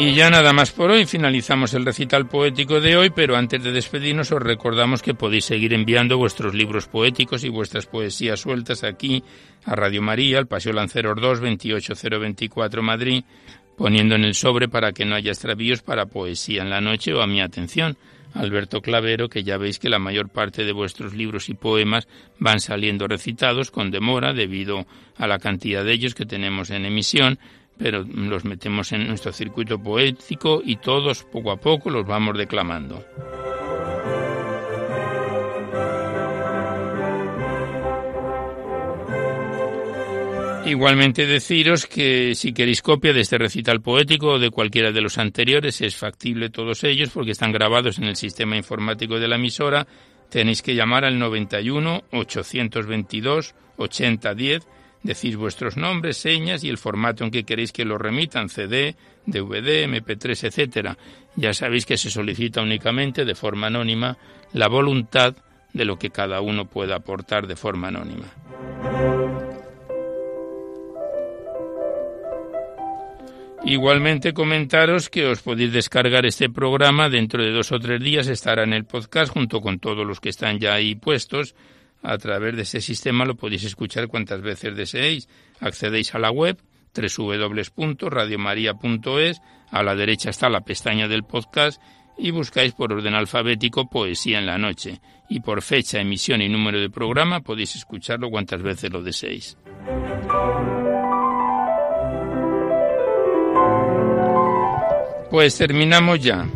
Y 0.00 0.14
ya 0.14 0.30
nada 0.30 0.52
más 0.52 0.70
por 0.70 0.92
hoy, 0.92 1.06
finalizamos 1.06 1.74
el 1.74 1.84
recital 1.84 2.28
poético 2.28 2.80
de 2.80 2.96
hoy, 2.96 3.10
pero 3.10 3.36
antes 3.36 3.64
de 3.64 3.72
despedirnos 3.72 4.30
os 4.30 4.40
recordamos 4.40 5.02
que 5.02 5.12
podéis 5.12 5.46
seguir 5.46 5.74
enviando 5.74 6.16
vuestros 6.16 6.54
libros 6.54 6.86
poéticos 6.86 7.42
y 7.42 7.48
vuestras 7.48 7.86
poesías 7.86 8.38
sueltas 8.38 8.84
aquí 8.84 9.24
a 9.64 9.74
Radio 9.74 10.00
María, 10.00 10.38
al 10.38 10.46
Paseo 10.46 10.72
Lanceros 10.72 11.20
2, 11.20 11.40
28024 11.40 12.80
Madrid, 12.80 13.24
poniendo 13.76 14.14
en 14.14 14.22
el 14.22 14.36
sobre 14.36 14.68
para 14.68 14.92
que 14.92 15.04
no 15.04 15.16
haya 15.16 15.32
extravíos 15.32 15.82
para 15.82 16.06
poesía 16.06 16.62
en 16.62 16.70
la 16.70 16.80
noche 16.80 17.12
o 17.12 17.20
a 17.20 17.26
mi 17.26 17.40
atención. 17.40 17.96
Alberto 18.34 18.80
Clavero, 18.82 19.28
que 19.28 19.42
ya 19.42 19.56
veis 19.56 19.80
que 19.80 19.88
la 19.88 19.98
mayor 19.98 20.28
parte 20.28 20.64
de 20.64 20.72
vuestros 20.72 21.12
libros 21.12 21.48
y 21.48 21.54
poemas 21.54 22.06
van 22.38 22.60
saliendo 22.60 23.08
recitados 23.08 23.72
con 23.72 23.90
demora 23.90 24.32
debido 24.32 24.86
a 25.16 25.26
la 25.26 25.40
cantidad 25.40 25.84
de 25.84 25.92
ellos 25.92 26.14
que 26.14 26.24
tenemos 26.24 26.70
en 26.70 26.84
emisión, 26.84 27.40
pero 27.78 28.04
los 28.04 28.44
metemos 28.44 28.92
en 28.92 29.06
nuestro 29.06 29.32
circuito 29.32 29.80
poético 29.80 30.60
y 30.64 30.76
todos 30.76 31.24
poco 31.24 31.52
a 31.52 31.56
poco 31.56 31.90
los 31.90 32.06
vamos 32.06 32.36
declamando. 32.36 33.04
Igualmente 40.68 41.26
deciros 41.26 41.86
que 41.86 42.34
si 42.34 42.52
queréis 42.52 42.82
copia 42.82 43.14
de 43.14 43.22
este 43.22 43.38
recital 43.38 43.80
poético 43.80 44.32
o 44.32 44.38
de 44.38 44.50
cualquiera 44.50 44.92
de 44.92 45.00
los 45.00 45.16
anteriores, 45.16 45.80
es 45.80 45.96
factible 45.96 46.50
todos 46.50 46.84
ellos 46.84 47.08
porque 47.08 47.30
están 47.30 47.52
grabados 47.52 47.96
en 47.96 48.04
el 48.04 48.16
sistema 48.16 48.54
informático 48.54 49.18
de 49.18 49.28
la 49.28 49.36
emisora. 49.36 49.86
Tenéis 50.28 50.60
que 50.60 50.74
llamar 50.74 51.06
al 51.06 51.18
91 51.18 52.02
822 52.12 53.54
8010 53.78 54.68
Decís 55.02 55.36
vuestros 55.36 55.76
nombres, 55.76 56.16
señas 56.16 56.64
y 56.64 56.68
el 56.68 56.78
formato 56.78 57.24
en 57.24 57.30
que 57.30 57.44
queréis 57.44 57.72
que 57.72 57.84
lo 57.84 57.98
remitan, 57.98 58.48
CD, 58.48 58.96
DVD, 59.26 59.86
MP3, 59.86 60.44
etc. 60.44 60.98
Ya 61.36 61.54
sabéis 61.54 61.86
que 61.86 61.96
se 61.96 62.10
solicita 62.10 62.62
únicamente 62.62 63.24
de 63.24 63.34
forma 63.34 63.68
anónima 63.68 64.18
la 64.52 64.68
voluntad 64.68 65.36
de 65.72 65.84
lo 65.84 65.98
que 65.98 66.10
cada 66.10 66.40
uno 66.40 66.64
pueda 66.64 66.96
aportar 66.96 67.46
de 67.46 67.56
forma 67.56 67.88
anónima. 67.88 68.26
Igualmente 73.64 74.32
comentaros 74.32 75.10
que 75.10 75.26
os 75.26 75.42
podéis 75.42 75.72
descargar 75.72 76.24
este 76.24 76.48
programa 76.48 77.10
dentro 77.10 77.42
de 77.42 77.50
dos 77.50 77.70
o 77.72 77.78
tres 77.78 78.00
días, 78.00 78.28
estará 78.28 78.62
en 78.62 78.72
el 78.72 78.84
podcast 78.84 79.32
junto 79.32 79.60
con 79.60 79.78
todos 79.78 80.06
los 80.06 80.20
que 80.20 80.30
están 80.30 80.58
ya 80.58 80.74
ahí 80.74 80.94
puestos 80.94 81.54
a 82.02 82.18
través 82.18 82.56
de 82.56 82.62
ese 82.62 82.80
sistema 82.80 83.24
lo 83.24 83.36
podéis 83.36 83.62
escuchar 83.64 84.08
cuantas 84.08 84.40
veces 84.40 84.76
deseéis. 84.76 85.28
Accedéis 85.60 86.14
a 86.14 86.18
la 86.18 86.30
web 86.30 86.58
www.radiomaria.es, 86.94 89.42
a 89.70 89.82
la 89.82 89.94
derecha 89.94 90.30
está 90.30 90.48
la 90.48 90.62
pestaña 90.62 91.08
del 91.08 91.24
podcast 91.24 91.82
y 92.16 92.30
buscáis 92.30 92.72
por 92.72 92.90
orden 92.92 93.14
alfabético 93.14 93.88
Poesía 93.88 94.38
en 94.38 94.46
la 94.46 94.58
Noche. 94.58 95.00
Y 95.28 95.40
por 95.40 95.62
fecha, 95.62 96.00
emisión 96.00 96.40
y 96.40 96.48
número 96.48 96.80
de 96.80 96.90
programa 96.90 97.40
podéis 97.40 97.76
escucharlo 97.76 98.30
cuantas 98.30 98.62
veces 98.62 98.90
lo 98.90 99.02
deseéis. 99.02 99.58
Pues 105.30 105.58
terminamos 105.58 106.20
ya 106.20 106.48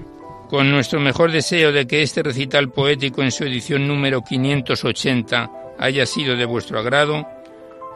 con 0.53 0.71
nuestro 0.71 1.01
mejor 1.01 1.33
deseo 1.33 1.73
de 1.73 1.87
que 1.87 2.03
este 2.03 2.23
recital 2.23 2.69
poético 2.69 3.23
en 3.23 3.33
su 3.33 3.45
edición 3.45 3.89
número 3.89 4.23
580 4.23 5.51
haya 5.79 6.05
sido 6.05 6.37
de 6.37 6.45
vuestro 6.45 6.79
agrado, 6.79 7.27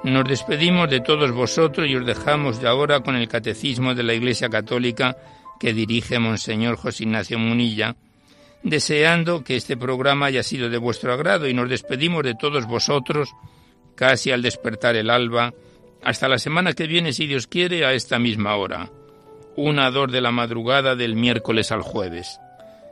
nos 0.04 0.26
despedimos 0.26 0.88
de 0.88 1.00
todos 1.00 1.32
vosotros 1.32 1.86
y 1.86 1.94
os 1.96 2.06
dejamos 2.06 2.58
de 2.58 2.66
ahora 2.66 3.00
con 3.00 3.14
el 3.14 3.28
Catecismo 3.28 3.94
de 3.94 4.04
la 4.04 4.14
Iglesia 4.14 4.48
Católica 4.48 5.18
que 5.60 5.74
dirige 5.74 6.18
Monseñor 6.18 6.76
José 6.76 7.02
Ignacio 7.02 7.38
Munilla, 7.38 7.94
deseando 8.62 9.44
que 9.44 9.56
este 9.56 9.76
programa 9.76 10.24
haya 10.24 10.42
sido 10.42 10.70
de 10.70 10.78
vuestro 10.78 11.12
agrado 11.12 11.46
y 11.46 11.52
nos 11.52 11.68
despedimos 11.68 12.22
de 12.22 12.36
todos 12.36 12.64
vosotros 12.66 13.28
casi 13.96 14.30
al 14.30 14.40
despertar 14.40 14.96
el 14.96 15.10
alba, 15.10 15.52
hasta 16.02 16.26
la 16.26 16.38
semana 16.38 16.72
que 16.72 16.86
viene, 16.86 17.12
si 17.12 17.26
Dios 17.26 17.48
quiere, 17.48 17.84
a 17.84 17.92
esta 17.92 18.18
misma 18.18 18.56
hora, 18.56 18.90
una 19.56 19.90
dor 19.90 20.10
de 20.10 20.22
la 20.22 20.30
madrugada 20.30 20.96
del 20.96 21.16
miércoles 21.16 21.70
al 21.70 21.82
jueves 21.82 22.40